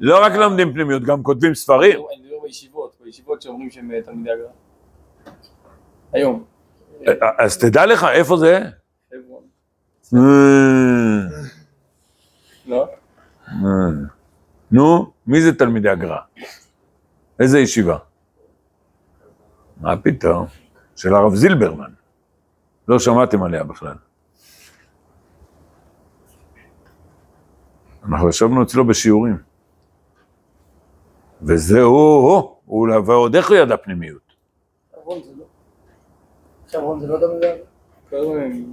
לא 0.00 0.22
רק 0.24 0.32
לומדים 0.32 0.72
פנימיות, 0.72 1.02
גם 1.02 1.22
כותבים 1.22 1.54
ספרים. 1.54 1.98
אני 1.98 2.22
מדבר 2.24 2.36
בישיבות, 2.42 2.96
בישיבות 3.04 3.42
שאומרים 3.42 3.70
שהם 3.70 3.90
אה, 3.92 4.02
תלמידי 4.02 4.30
הגר"א. 4.30 5.30
היום. 6.12 6.44
אז 7.38 7.58
תדע 7.58 7.86
לך, 7.86 8.06
איפה 8.12 8.36
זה? 8.36 8.60
חברון. 9.10 9.42
אה, 10.14 11.40
לא? 12.66 12.88
אה. 13.54 14.08
נו, 14.70 15.12
מי 15.26 15.42
זה 15.42 15.54
תלמידי 15.58 15.88
הגר"א? 15.88 16.18
איזה 17.40 17.58
ישיבה? 17.58 17.98
מה 19.80 19.96
פתאום? 19.96 20.46
של 20.96 21.14
הרב 21.14 21.34
זילברמן. 21.34 21.90
לא 22.88 22.98
שמעתם 22.98 23.42
עליה 23.42 23.64
בכלל. 23.64 23.94
אנחנו 28.08 28.28
ישבנו 28.28 28.62
אצלו 28.62 28.86
בשיעורים. 28.86 29.36
וזהו, 31.42 31.90
הוא, 31.90 32.56
הוא, 32.64 32.88
ועוד 33.06 33.36
איך 33.36 33.48
הוא 33.48 33.56
ידע 33.56 33.76
פנימיות. 33.76 34.34
חברון 36.68 37.00
זה 37.00 37.06
לא. 37.06 37.20
לא 37.20 37.26
תלמידי 37.26 37.46
הגר"א. 37.46 37.58
כל 38.10 38.16
הזמן 38.16 38.70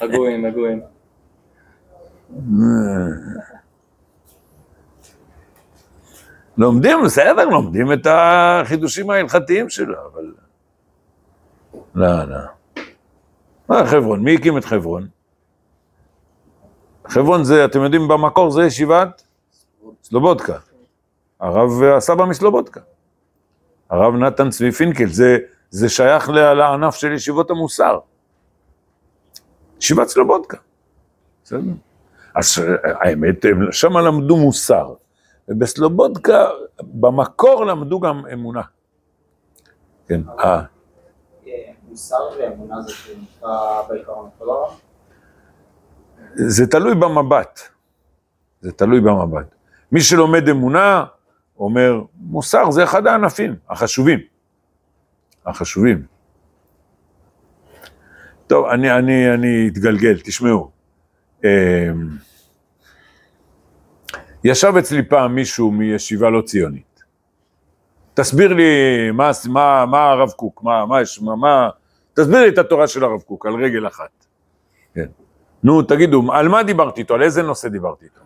הגויים, 0.00 0.44
הגויים. 0.44 0.80
לומדים, 6.58 6.98
בסדר, 7.04 7.44
לומדים 7.44 7.92
את 7.92 8.06
החידושים 8.10 9.10
ההלכתיים 9.10 9.68
שלו, 9.68 9.96
אבל... 10.12 10.34
לא, 11.94 12.24
לא. 12.24 12.38
מה 13.68 13.86
חברון? 13.86 14.20
מי 14.20 14.34
הקים 14.34 14.58
את 14.58 14.64
חברון? 14.64 15.08
חברון 17.08 17.44
זה, 17.44 17.64
אתם 17.64 17.82
יודעים, 17.82 18.08
במקור 18.08 18.50
זה 18.50 18.64
ישיבת 18.64 19.22
סלובודקה. 20.02 20.58
הרב, 21.40 21.82
הסבא 21.82 22.24
מסלובודקה. 22.24 22.80
הרב 23.90 24.14
נתן 24.14 24.50
צבי 24.50 24.72
פינקל, 24.72 25.06
זה, 25.06 25.38
זה 25.70 25.88
שייך 25.88 26.28
לענף 26.28 26.94
של 26.94 27.12
ישיבות 27.12 27.50
המוסר. 27.50 27.98
ישיבת 29.80 30.08
סלובודקה. 30.08 30.56
בסדר? 31.44 31.60
אז 32.34 32.58
אה, 32.58 32.92
האמת, 33.00 33.44
שם 33.70 33.96
למדו 33.96 34.36
מוסר. 34.36 34.94
ובסלובודקה, 35.48 36.48
במקור 36.82 37.64
למדו 37.64 38.00
גם 38.00 38.26
אמונה. 38.32 38.62
כן, 40.08 40.20
אה, 40.40 40.62
מוסר 41.88 42.16
ואמונה 42.38 42.82
זה 42.82 42.92
נקרא 43.22 43.82
בעיקרון 43.88 44.30
אותו 44.40 44.44
דבר? 44.44 44.74
זה 46.34 46.66
תלוי 46.66 46.94
במבט. 46.94 47.60
זה 48.60 48.72
תלוי 48.72 49.00
במבט. 49.00 49.54
מי 49.92 50.00
שלומד 50.00 50.48
אמונה, 50.48 51.04
אומר, 51.58 52.00
מוסר 52.14 52.70
זה 52.70 52.84
אחד 52.84 53.06
הענפים 53.06 53.56
החשובים. 53.70 54.18
החשובים. 55.46 56.06
טוב, 58.46 58.66
אני, 58.66 58.98
אני, 58.98 59.34
אני 59.34 59.68
אתגלגל, 59.68 60.18
תשמעו. 60.24 60.70
ישב 64.44 64.72
אצלי 64.78 65.02
פעם 65.02 65.34
מישהו 65.34 65.70
מישיבה 65.70 66.30
לא 66.30 66.40
ציונית. 66.40 67.02
תסביר 68.14 68.52
לי 68.52 68.64
מה, 69.10 69.30
מה, 69.48 69.86
מה 69.86 70.10
הרב 70.10 70.30
קוק, 70.30 70.62
מה, 70.62 70.86
מה 70.86 71.00
יש, 71.00 71.22
מה, 71.22 71.36
מה, 71.36 71.68
תסביר 72.14 72.40
לי 72.40 72.48
את 72.48 72.58
התורה 72.58 72.86
של 72.86 73.04
הרב 73.04 73.20
קוק 73.20 73.46
על 73.46 73.54
רגל 73.54 73.86
אחת. 73.86 74.26
כן. 74.94 75.06
נו, 75.62 75.82
תגידו, 75.82 76.22
על 76.32 76.48
מה 76.48 76.62
דיברתי 76.62 77.00
איתו? 77.00 77.14
על 77.14 77.22
איזה 77.22 77.42
נושא 77.42 77.68
דיברתי 77.68 78.04
איתו? 78.04 78.20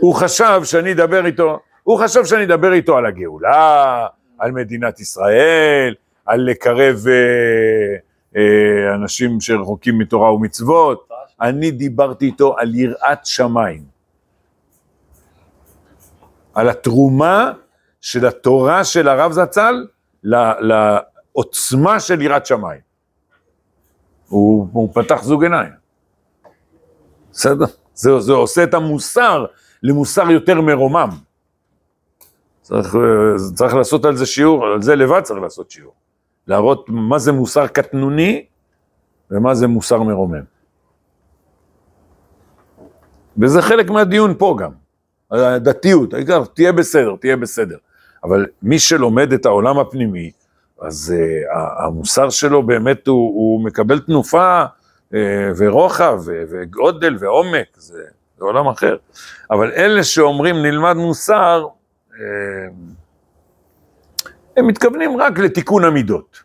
הוא 0.00 0.14
חשב 0.14 0.60
שאני 0.64 0.92
אדבר 0.92 1.26
איתו, 1.26 1.58
הוא 1.82 1.98
חשב 1.98 2.24
שאני 2.24 2.44
אדבר 2.44 2.72
איתו 2.72 2.96
על 2.96 3.06
הגאולה, 3.06 4.06
על 4.38 4.52
מדינת 4.52 5.00
ישראל, 5.00 5.94
על 6.26 6.40
לקרב 6.40 7.04
אה, 7.08 7.96
אה, 8.36 8.94
אנשים 8.94 9.40
שרחוקים 9.40 9.98
מתורה 9.98 10.34
ומצוות. 10.34 11.11
אני 11.42 11.70
דיברתי 11.70 12.26
איתו 12.26 12.58
על 12.58 12.74
יראת 12.74 13.26
שמיים. 13.26 13.84
על 16.54 16.68
התרומה 16.68 17.52
של 18.00 18.26
התורה 18.26 18.84
של 18.84 19.08
הרב 19.08 19.32
זצ"ל 19.32 19.86
לעוצמה 20.22 22.00
של 22.00 22.22
יראת 22.22 22.46
שמיים. 22.46 22.80
הוא, 24.28 24.68
הוא 24.72 24.94
פתח 24.94 25.22
זוג 25.22 25.42
עיניים. 25.42 25.72
בסדר? 27.32 27.64
זה, 27.94 28.20
זה 28.20 28.32
עושה 28.32 28.64
את 28.64 28.74
המוסר 28.74 29.46
למוסר 29.82 30.30
יותר 30.30 30.60
מרומם. 30.60 31.08
צריך, 32.62 32.94
אה, 32.94 33.00
צריך 33.54 33.74
לעשות 33.74 34.04
על 34.04 34.16
זה 34.16 34.26
שיעור, 34.26 34.66
על 34.66 34.82
זה 34.82 34.96
לבד 34.96 35.20
צריך 35.20 35.40
לעשות 35.40 35.70
שיעור. 35.70 35.94
להראות 36.46 36.86
מה 36.88 37.18
זה 37.18 37.32
מוסר 37.32 37.66
קטנוני 37.66 38.46
ומה 39.30 39.54
זה 39.54 39.66
מוסר 39.66 40.02
מרומם. 40.02 40.51
וזה 43.38 43.62
חלק 43.62 43.90
מהדיון 43.90 44.34
פה 44.38 44.56
גם. 44.58 44.70
הדתיות, 45.30 46.14
העיקר, 46.14 46.44
תהיה 46.44 46.72
בסדר, 46.72 47.16
תהיה 47.20 47.36
בסדר. 47.36 47.76
אבל 48.24 48.46
מי 48.62 48.78
שלומד 48.78 49.32
את 49.32 49.46
העולם 49.46 49.78
הפנימי, 49.78 50.30
אז 50.80 51.14
uh, 51.14 51.82
המוסר 51.84 52.30
שלו 52.30 52.62
באמת 52.62 53.06
הוא, 53.06 53.34
הוא 53.34 53.64
מקבל 53.64 53.98
תנופה 53.98 54.64
uh, 54.64 55.14
ורוחב 55.56 56.20
ו- 56.24 56.42
וגודל 56.50 57.16
ועומק, 57.18 57.66
זה, 57.76 58.02
זה 58.38 58.44
עולם 58.44 58.68
אחר. 58.68 58.96
אבל 59.50 59.72
אלה 59.72 60.04
שאומרים 60.04 60.56
נלמד 60.56 60.96
מוסר, 60.96 61.66
uh, 62.10 62.14
הם 64.56 64.66
מתכוונים 64.66 65.16
רק 65.20 65.38
לתיקון 65.38 65.84
המידות. 65.84 66.42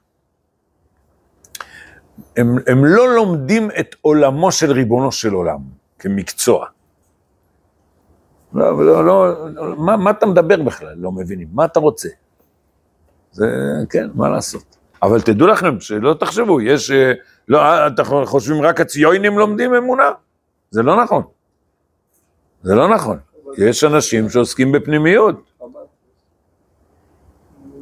הם, 2.38 2.56
הם 2.68 2.86
לא 2.86 3.16
לומדים 3.16 3.70
את 3.80 3.96
עולמו 4.02 4.52
של 4.52 4.72
ריבונו 4.72 5.12
של 5.12 5.34
עולם 5.34 5.60
כמקצוע. 6.00 6.66
לא, 8.54 8.86
לא, 8.86 9.06
לא, 9.06 9.76
מה, 9.78 9.98
מה 9.98 10.10
אתה 10.12 10.26
מדבר 10.26 10.62
בכלל? 10.62 10.94
לא 10.98 11.12
מבינים. 11.12 11.48
מה 11.54 11.66
אתה 11.66 11.80
רוצה? 11.80 12.10
זה, 13.32 13.46
כן, 13.90 14.08
מה 14.14 14.30
לעשות. 14.30 14.78
אבל 15.04 15.22
תדעו 15.22 15.48
לכם, 15.48 15.80
שלא 15.80 16.14
תחשבו, 16.14 16.62
יש, 16.62 16.92
אה, 16.92 17.14
לא, 17.48 17.62
אה, 17.62 17.88
אתם 17.88 18.04
חושבים 18.26 18.62
רק 18.62 18.82
הציונים 18.82 19.38
לומדים 19.38 19.74
אמונה? 19.74 20.12
זה 20.72 20.84
לא 20.84 21.04
נכון. 21.04 21.24
זה 22.64 22.76
לא 22.76 22.96
נכון. 22.96 23.18
יש 23.58 23.84
אנשים 23.84 24.30
שעוסקים 24.30 24.72
בפנימיות. 24.72 25.44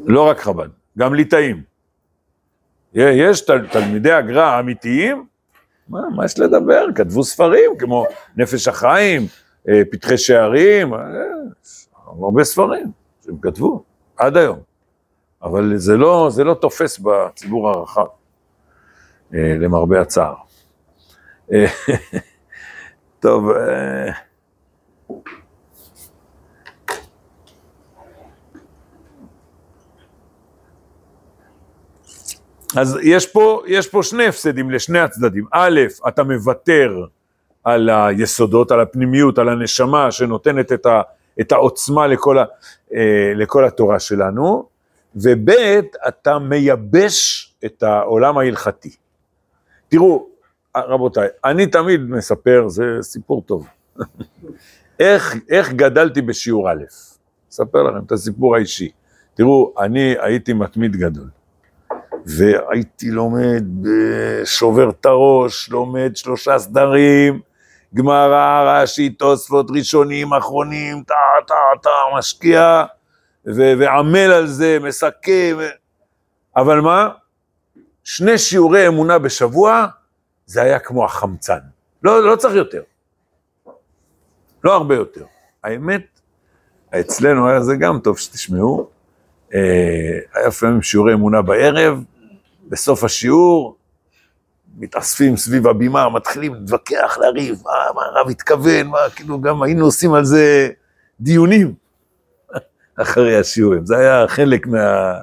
לא 0.05 0.29
רק 0.29 0.39
חב"ד, 0.39 0.69
גם 0.97 1.13
ליטאים. 1.13 1.63
יש 2.93 3.41
תל, 3.41 3.67
תלמידי 3.67 4.11
הגר"א 4.11 4.41
האמיתיים, 4.41 5.25
מה, 5.89 5.99
מה 6.15 6.25
יש 6.25 6.39
לדבר? 6.39 6.85
כתבו 6.95 7.23
ספרים 7.23 7.77
כמו 7.79 8.05
נפש 8.37 8.67
החיים, 8.67 9.27
פתחי 9.91 10.17
שערים, 10.17 10.93
אה, 10.93 10.99
הרבה 12.05 12.43
ספרים 12.43 12.91
שהם 13.25 13.37
כתבו, 13.41 13.83
עד 14.17 14.37
היום. 14.37 14.59
אבל 15.43 15.77
זה 15.77 15.97
לא, 15.97 16.27
זה 16.31 16.43
לא 16.43 16.53
תופס 16.53 16.99
בציבור 16.99 17.69
הרחב, 17.69 18.05
אה, 19.33 19.55
למרבה 19.59 20.01
הצער. 20.01 20.35
אה, 21.53 21.65
טוב, 23.19 23.49
אה, 23.49 24.11
אז 32.77 32.97
יש 33.03 33.27
פה, 33.27 33.63
יש 33.67 33.87
פה 33.87 34.03
שני 34.03 34.25
הפסדים 34.25 34.69
לשני 34.71 34.99
הצדדים. 34.99 35.45
א', 35.51 35.79
אתה 36.07 36.23
מוותר 36.23 37.05
על 37.65 37.89
היסודות, 37.89 38.71
על 38.71 38.81
הפנימיות, 38.81 39.37
על 39.37 39.49
הנשמה 39.49 40.11
שנותנת 40.11 40.71
את, 40.71 40.85
ה, 40.85 41.01
את 41.41 41.51
העוצמה 41.51 42.07
לכל, 42.07 42.39
ה, 42.39 42.45
אה, 42.93 43.31
לכל 43.35 43.65
התורה 43.65 43.99
שלנו, 43.99 44.69
וב', 45.15 45.49
אתה 46.07 46.39
מייבש 46.39 47.53
את 47.65 47.83
העולם 47.83 48.37
ההלכתי. 48.37 48.95
תראו, 49.87 50.27
רבותיי, 50.75 51.27
אני 51.45 51.67
תמיד 51.67 52.01
מספר, 52.01 52.67
זה 52.67 52.83
סיפור 53.01 53.41
טוב, 53.41 53.67
איך, 54.99 55.35
איך 55.49 55.71
גדלתי 55.73 56.21
בשיעור 56.21 56.71
א', 56.71 56.83
אספר 57.51 57.83
לכם 57.83 58.05
את 58.05 58.11
הסיפור 58.11 58.55
האישי. 58.55 58.91
תראו, 59.33 59.73
אני 59.79 60.15
הייתי 60.19 60.53
מתמיד 60.53 60.95
גדול. 60.95 61.27
והייתי 62.25 63.11
לומד, 63.11 63.63
אה, 63.85 64.45
שובר 64.45 64.89
את 64.89 65.05
הראש, 65.05 65.69
לומד 65.69 66.15
שלושה 66.15 66.59
סדרים, 66.59 67.39
גמרא, 67.95 68.63
רש"י, 68.65 69.09
תוספות, 69.09 69.67
ראשונים, 69.69 70.33
אחרונים, 70.33 71.03
טה, 71.03 71.13
טה, 71.47 71.53
טה, 71.83 71.89
משקיע, 72.17 72.85
ו- 73.47 73.73
ועמל 73.79 74.31
על 74.31 74.47
זה, 74.47 74.77
מסכם. 74.81 75.57
אבל 76.55 76.79
מה? 76.81 77.09
שני 78.03 78.37
שיעורי 78.37 78.87
אמונה 78.87 79.19
בשבוע, 79.19 79.85
זה 80.45 80.61
היה 80.61 80.79
כמו 80.79 81.05
החמצן. 81.05 81.59
לא, 82.03 82.23
לא 82.31 82.35
צריך 82.35 82.55
יותר. 82.55 82.81
לא 84.63 84.73
הרבה 84.73 84.95
יותר. 84.95 85.25
האמת, 85.63 86.05
אצלנו 86.99 87.49
היה 87.49 87.61
זה 87.61 87.75
גם 87.75 87.99
טוב 87.99 88.17
שתשמעו. 88.17 88.89
אה, 89.53 89.59
היה 90.33 90.47
לפעמים 90.47 90.81
שיעורי 90.81 91.13
אמונה 91.13 91.41
בערב, 91.41 92.03
בסוף 92.69 93.03
השיעור, 93.03 93.75
מתאספים 94.77 95.37
סביב 95.37 95.67
הבימה, 95.67 96.09
מתחילים 96.09 96.53
להתווכח, 96.53 97.17
לריב, 97.21 97.61
מה, 97.65 97.71
מה 97.95 98.01
הרב 98.01 98.29
התכוון, 98.29 98.87
מה, 98.87 98.97
כאילו 99.15 99.41
גם 99.41 99.63
היינו 99.63 99.85
עושים 99.85 100.13
על 100.13 100.25
זה 100.25 100.69
דיונים 101.19 101.73
אחרי 103.01 103.37
השיעורים. 103.39 103.85
זה 103.85 103.97
היה 103.97 104.27
חלק 104.27 104.67
מה, 104.67 105.13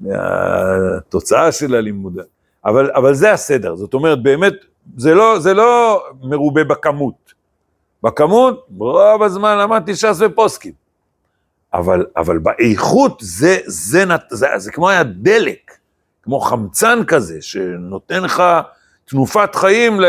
מהתוצאה 0.00 1.52
של 1.52 1.74
הלימוד. 1.74 2.18
אבל, 2.64 2.90
אבל 2.94 3.14
זה 3.14 3.32
הסדר, 3.32 3.74
זאת 3.74 3.94
אומרת, 3.94 4.22
באמת, 4.22 4.54
זה 4.96 5.14
לא, 5.14 5.38
זה 5.38 5.54
לא 5.54 6.02
מרובה 6.22 6.64
בכמות. 6.64 7.34
בכמות, 8.02 8.66
רוב 8.78 9.22
הזמן 9.22 9.58
למדתי 9.58 9.94
ש"ס 9.94 10.18
ופוסקים. 10.20 10.72
אבל, 11.74 12.06
אבל 12.16 12.38
באיכות 12.38 13.18
זה, 13.20 13.58
זה, 13.66 14.04
זה, 14.04 14.14
זה, 14.30 14.46
זה 14.56 14.72
כמו 14.72 14.88
היה 14.90 15.02
דלק, 15.02 15.72
כמו 16.22 16.40
חמצן 16.40 16.98
כזה, 17.06 17.42
שנותן 17.42 18.22
לך 18.22 18.42
תנופת 19.06 19.54
חיים, 19.54 20.00
ל... 20.00 20.04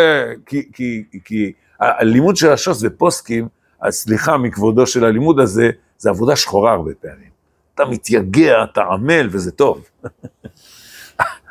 כי, 0.45 0.69
כי, 0.73 1.03
כי 1.25 1.53
הלימוד 1.79 2.35
של 2.35 2.51
הש"ס 2.51 2.79
ופוסקים, 2.81 3.47
הסליחה 3.81 4.37
מכבודו 4.37 4.87
של 4.87 5.05
הלימוד 5.05 5.39
הזה, 5.39 5.69
זה 5.97 6.09
עבודה 6.09 6.35
שחורה 6.35 6.71
הרבה 6.71 6.91
פעמים. 7.01 7.29
אתה 7.75 7.85
מתייגע, 7.85 8.63
אתה 8.63 8.81
עמל, 8.81 9.27
וזה 9.31 9.51
טוב. 9.51 9.83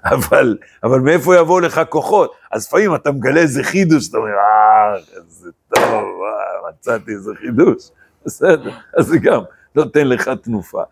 אבל, 0.04 0.56
אבל 0.84 1.00
מאיפה 1.00 1.36
יבואו 1.36 1.60
לך 1.60 1.80
כוחות? 1.88 2.32
אז 2.52 2.66
לפעמים 2.66 2.94
אתה 2.94 3.12
מגלה 3.12 3.40
איזה 3.40 3.64
חידוש, 3.64 4.08
אתה 4.08 4.16
אומר, 4.18 4.28
אה, 4.28 4.96
איזה 5.16 5.50
טוב, 5.74 5.84
אה, 5.84 6.70
מצאתי 6.70 7.10
איזה 7.10 7.32
חידוש. 7.40 7.90
בסדר, 8.26 8.70
אז 8.96 9.06
זה 9.06 9.18
גם 9.18 9.42
נותן 9.74 10.08
לך 10.08 10.30
תנופה. 10.42 10.82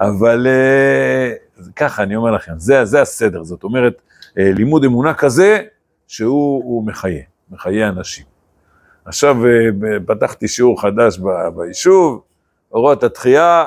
אבל 0.00 0.46
אה, 0.46 1.32
ככה, 1.76 2.02
אני 2.02 2.16
אומר 2.16 2.30
לכם, 2.30 2.52
זה, 2.56 2.84
זה 2.84 3.00
הסדר. 3.00 3.44
זאת 3.44 3.64
אומרת, 3.64 4.02
אה, 4.38 4.52
לימוד 4.52 4.84
אמונה 4.84 5.14
כזה, 5.14 5.62
שהוא 6.10 6.86
מחיה, 6.86 7.22
מחיה 7.50 7.88
אנשים. 7.88 8.24
עכשיו 9.04 9.36
אה, 9.46 9.50
פתחתי 10.06 10.48
שיעור 10.48 10.80
חדש 10.82 11.18
ביישוב, 11.56 12.22
אורות 12.72 13.02
התחייה, 13.02 13.66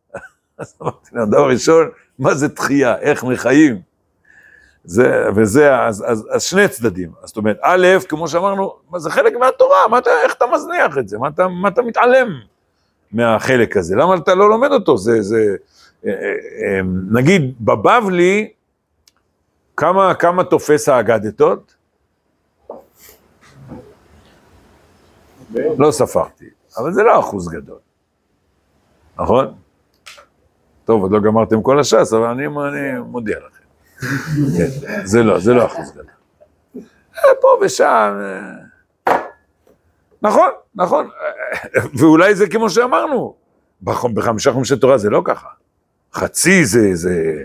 אז 0.58 0.74
אמרתי 0.82 1.10
להם, 1.12 1.30
דבר 1.30 1.48
ראשון, 1.48 1.88
מה 2.18 2.34
זה 2.34 2.48
תחייה, 2.48 2.98
איך 2.98 3.24
מחיים? 3.24 3.80
זה, 4.84 5.24
וזה, 5.36 5.82
אז, 5.82 6.04
אז, 6.06 6.28
אז 6.30 6.42
שני 6.42 6.68
צדדים. 6.68 7.10
זאת 7.24 7.36
אומרת, 7.36 7.58
א', 7.62 7.86
כמו 8.08 8.28
שאמרנו, 8.28 8.76
זה 8.96 9.10
חלק 9.10 9.32
מהתורה, 9.40 9.88
מה 9.90 9.98
אתה, 9.98 10.10
איך 10.24 10.34
אתה 10.34 10.44
מזניח 10.54 10.98
את 10.98 11.08
זה? 11.08 11.18
מה 11.18 11.28
אתה, 11.28 11.48
מה 11.48 11.68
אתה 11.68 11.82
מתעלם 11.82 12.28
מהחלק 13.12 13.76
הזה? 13.76 13.96
למה 13.96 14.14
אתה 14.14 14.34
לא 14.34 14.48
לומד 14.48 14.72
אותו? 14.72 14.96
זה, 14.96 15.22
זה, 15.22 15.56
אה, 16.06 16.10
אה, 16.10 16.80
נגיד, 17.10 17.54
בבבלי, 17.60 18.48
כמה, 19.76 20.14
כמה 20.14 20.44
תופס 20.44 20.88
האגדתות? 20.88 21.75
לא 25.78 25.90
ספרתי, 25.90 26.44
אבל 26.78 26.92
זה 26.92 27.02
לא 27.02 27.20
אחוז 27.20 27.48
גדול, 27.48 27.78
נכון? 29.18 29.54
טוב, 30.84 31.02
עוד 31.02 31.12
לא 31.12 31.20
גמרתם 31.20 31.62
כל 31.62 31.80
הש"ס, 31.80 32.12
אבל 32.12 32.26
אני, 32.26 32.46
אני 32.46 32.98
מודיע 32.98 33.36
לכם. 33.36 33.64
כן, 34.56 35.06
זה 35.06 35.22
לא, 35.22 35.38
זה 35.38 35.54
לא 35.54 35.66
אחוז 35.66 35.90
גדול. 35.92 36.06
אה, 37.16 37.34
פה 37.40 37.48
ושם, 37.62 38.18
אה, 38.20 39.14
נכון, 40.22 40.50
נכון, 40.74 41.08
ואולי 41.98 42.34
זה 42.34 42.48
כמו 42.48 42.70
שאמרנו, 42.70 43.34
בחמישה 43.82 44.52
חומשי 44.52 44.76
תורה 44.76 44.98
זה 44.98 45.10
לא 45.10 45.22
ככה. 45.24 45.48
חצי 46.14 46.64
זה, 46.64 46.94
זה, 46.94 47.44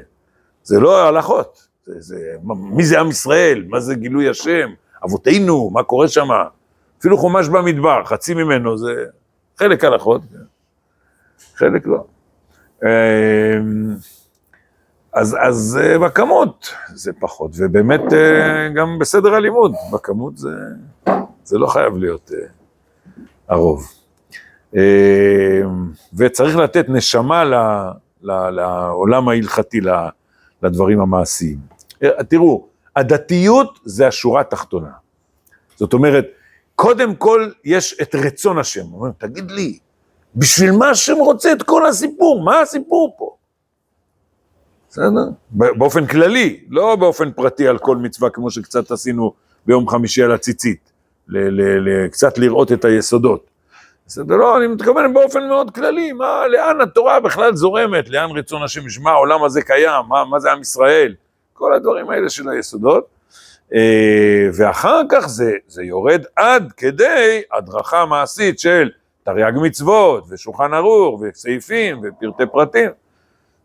זה 0.63 0.79
לא 0.79 1.07
הלכות, 1.07 1.67
זה, 1.85 1.93
זה, 1.99 2.33
מי 2.43 2.85
זה 2.85 2.99
עם 2.99 3.09
ישראל, 3.09 3.65
מה 3.67 3.79
זה 3.79 3.95
גילוי 3.95 4.29
השם, 4.29 4.69
אבותינו, 5.05 5.69
מה 5.69 5.83
קורה 5.83 6.07
שם, 6.07 6.27
אפילו 7.01 7.17
חומש 7.17 7.47
במדבר, 7.47 8.03
חצי 8.05 8.33
ממנו 8.33 8.77
זה 8.77 9.05
חלק 9.57 9.83
הלכות, 9.83 10.21
כן. 10.31 10.37
חלק 11.55 11.87
לא. 11.87 12.03
אמ, 12.83 13.95
אז, 15.13 15.37
אז 15.39 15.79
אה, 15.81 15.99
בכמות 15.99 16.73
זה 16.93 17.11
פחות, 17.19 17.51
ובאמת 17.57 18.13
אה, 18.13 18.69
גם 18.69 18.99
בסדר 18.99 19.33
הלימוד, 19.33 19.73
בכמות 19.93 20.37
זה, 20.37 20.49
זה 21.43 21.57
לא 21.57 21.67
חייב 21.67 21.97
להיות 21.97 22.31
אה, 22.33 22.47
הרוב. 23.47 23.87
אמ, 24.73 24.79
וצריך 26.13 26.55
לתת 26.55 26.85
נשמה 26.89 27.43
ל, 27.43 27.55
ל, 28.21 28.49
לעולם 28.49 29.29
ההלכתי, 29.29 29.79
לדברים 30.63 31.01
המעשיים. 31.01 31.57
תראו, 32.27 32.67
הדתיות 32.95 33.79
זה 33.85 34.07
השורה 34.07 34.41
התחתונה. 34.41 34.91
זאת 35.75 35.93
אומרת, 35.93 36.25
קודם 36.81 37.15
כל 37.15 37.49
יש 37.63 37.95
את 38.01 38.15
רצון 38.15 38.57
השם. 38.57 38.85
הוא 38.85 38.99
אומר, 38.99 39.11
תגיד 39.17 39.51
לי, 39.51 39.79
בשביל 40.35 40.71
מה 40.71 40.89
השם 40.89 41.15
רוצה 41.15 41.51
את 41.51 41.63
כל 41.63 41.85
הסיפור? 41.85 42.43
מה 42.43 42.59
הסיפור 42.59 43.15
פה? 43.17 43.35
בסדר? 44.89 45.25
באופן 45.51 46.05
כללי, 46.05 46.63
לא 46.69 46.95
באופן 46.95 47.31
פרטי 47.31 47.67
על 47.67 47.77
כל 47.77 47.97
מצווה, 47.97 48.29
כמו 48.29 48.51
שקצת 48.51 48.91
עשינו 48.91 49.33
ביום 49.65 49.89
חמישי 49.89 50.23
על 50.23 50.31
הציצית, 50.31 50.91
קצת 52.11 52.37
לראות 52.37 52.71
את 52.71 52.85
היסודות. 52.85 53.49
בסדר, 54.07 54.35
לא, 54.35 54.57
אני 54.57 54.67
מתכוון 54.67 55.13
באופן 55.13 55.47
מאוד 55.47 55.71
כללי, 55.71 56.11
מה, 56.11 56.47
לאן 56.47 56.81
התורה 56.81 57.19
בכלל 57.19 57.55
זורמת, 57.55 58.09
לאן 58.09 58.29
רצון 58.29 58.63
השם, 58.63 58.81
מה 59.03 59.11
העולם 59.11 59.43
הזה 59.43 59.61
קיים, 59.61 60.05
מה, 60.07 60.25
מה 60.25 60.39
זה 60.39 60.51
עם 60.51 60.61
ישראל, 60.61 61.15
כל 61.53 61.73
הדברים 61.73 62.09
האלה 62.09 62.29
של 62.29 62.49
היסודות. 62.49 63.20
אה, 63.73 64.49
ואחר 64.53 65.01
כך 65.09 65.27
זה, 65.27 65.51
זה 65.67 65.83
יורד 65.83 66.23
עד 66.35 66.71
כדי 66.77 67.41
הדרכה 67.51 68.05
מעשית 68.05 68.59
של 68.59 68.89
תרי"ג 69.23 69.51
מצוות 69.61 70.23
ושולחן 70.29 70.73
ערוך 70.73 71.21
וסעיפים 71.21 72.01
ופרטי 72.03 72.43
פרטים. 72.51 72.89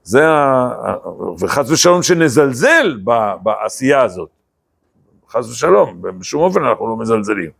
זה 0.02 0.28
ה... 0.28 0.94
וחס 1.38 1.70
ושלום 1.70 2.02
שנזלזל 2.02 2.98
בעשייה 3.42 4.02
הזאת. 4.02 4.28
חס 5.30 5.50
ושלום, 5.50 6.02
בשום 6.18 6.42
אופן 6.42 6.64
אנחנו 6.64 6.88
לא 6.88 6.96
מזלזלים. 6.96 7.50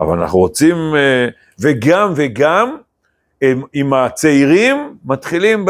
אבל 0.00 0.18
אנחנו 0.18 0.38
רוצים, 0.38 0.76
אה, 0.96 1.28
וגם 1.60 2.12
וגם 2.16 2.76
עם 3.72 3.94
הצעירים 3.94 4.96
מתחילים 5.04 5.64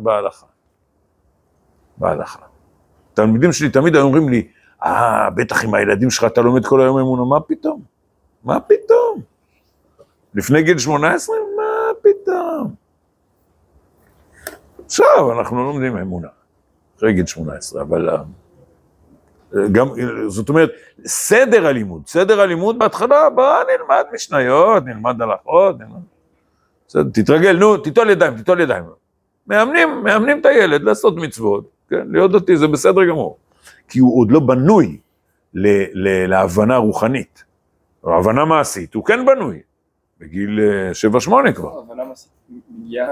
בהלכה. 0.00 0.46
בהלכה. 1.96 2.38
תלמידים 3.14 3.52
שלי 3.52 3.70
תמיד 3.70 3.94
היו 3.94 4.04
אומרים 4.04 4.28
לי, 4.28 4.48
אה, 4.84 5.30
בטח 5.30 5.64
עם 5.64 5.74
הילדים 5.74 6.10
שלך 6.10 6.24
אתה 6.24 6.40
לומד 6.40 6.66
כל 6.66 6.80
היום 6.80 6.98
אמונה, 6.98 7.24
מה 7.24 7.40
פתאום? 7.40 7.82
מה 8.44 8.60
פתאום? 8.60 9.20
לפני 10.34 10.62
גיל 10.62 10.78
18? 10.78 11.36
מה 11.56 11.62
פתאום? 12.02 12.74
עכשיו 14.84 15.32
אנחנו 15.38 15.64
לומדים 15.64 15.96
אמונה, 15.96 16.28
אחרי 16.96 17.12
גיל 17.12 17.26
18, 17.26 17.82
אבל 17.82 18.08
אה, 18.08 18.22
גם, 19.72 19.88
זאת 20.28 20.48
אומרת, 20.48 20.70
סדר 21.06 21.66
הלימוד, 21.66 22.02
סדר 22.06 22.40
הלימוד 22.40 22.78
בהתחלה, 22.78 23.30
בוא 23.30 23.54
נלמד 23.78 24.04
משניות, 24.12 24.84
נלמד 24.84 25.22
הלכות, 25.22 25.76
נלמד... 25.78 26.00
תתרגל, 27.12 27.56
נו, 27.56 27.76
תיטול 27.76 28.10
ידיים, 28.10 28.36
תיטול 28.36 28.60
ידיים. 28.60 28.84
מאמנים, 29.46 30.04
מאמנים 30.04 30.40
את 30.40 30.46
הילד 30.46 30.82
לעשות 30.82 31.16
מצוות, 31.16 31.70
כן, 31.90 32.06
להיות 32.10 32.32
דתי 32.32 32.56
זה 32.56 32.66
בסדר 32.66 33.04
גמור. 33.04 33.38
כי 33.88 33.98
הוא 33.98 34.20
עוד 34.20 34.30
לא 34.30 34.40
בנוי 34.40 34.98
ל, 35.54 35.68
ל, 35.92 36.26
להבנה 36.26 36.76
רוחנית. 36.76 37.44
הבנה 38.04 38.44
מעשית, 38.44 38.94
הוא 38.94 39.04
כן 39.04 39.26
בנוי, 39.26 39.60
בגיל 40.20 40.60
7-8 41.28 41.32
אה, 41.46 41.52
כבר. 41.52 41.78
הבנה 41.78 42.04
מעשית 42.04 42.30
מגיעה, 42.78 43.08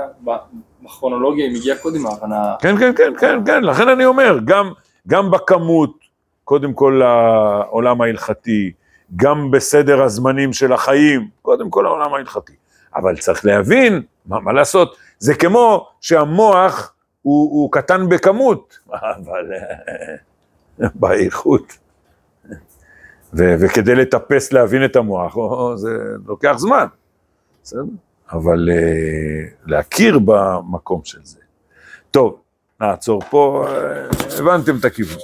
בכרונולוגיה 0.83 1.45
היא 1.45 1.59
מגיעה 1.59 1.79
קודם 1.79 2.07
ההבנה... 2.07 2.55
כן, 2.61 2.77
כן, 2.79 2.93
כן, 2.97 3.13
כן, 3.21 3.45
כן, 3.47 3.63
לכן 3.63 3.89
אני 3.89 4.05
אומר, 4.05 4.39
גם, 4.45 4.73
גם 5.09 5.31
בכמות, 5.31 5.99
קודם 6.45 6.73
כל 6.73 7.03
העולם 7.03 8.01
ההלכתי, 8.03 8.73
גם 9.17 9.51
בסדר 9.51 10.03
הזמנים 10.03 10.53
של 10.53 10.73
החיים, 10.73 11.29
קודם 11.43 11.71
כל 11.71 11.87
העולם 11.87 12.15
ההלכתי. 12.15 12.53
אבל 12.97 13.17
צריך 13.17 13.45
להבין, 13.45 14.03
מה, 14.27 14.41
מה 14.41 14.53
לעשות, 14.53 14.97
זה 15.19 15.35
כמו 15.35 15.89
שהמוח 16.01 16.95
הוא, 17.23 17.51
הוא 17.51 17.73
קטן 17.73 18.09
בכמות, 18.09 18.79
אבל 18.93 19.53
באיכות. 21.01 21.79
ו- 23.35 23.55
וכדי 23.61 23.95
לטפס 23.95 24.53
להבין 24.53 24.85
את 24.85 24.97
המוח, 24.97 25.37
זה 25.75 25.89
לוקח 26.27 26.55
זמן, 26.57 26.87
בסדר? 27.63 27.83
אבל 28.33 28.69
uh, 28.69 29.55
להכיר 29.67 30.19
במקום 30.19 31.01
של 31.05 31.21
זה. 31.23 31.39
טוב, 32.11 32.41
נעצור 32.81 33.23
פה, 33.31 33.67
אה, 33.69 34.39
הבנתם 34.39 34.77
את 34.79 34.85
הכיוון. 34.85 35.19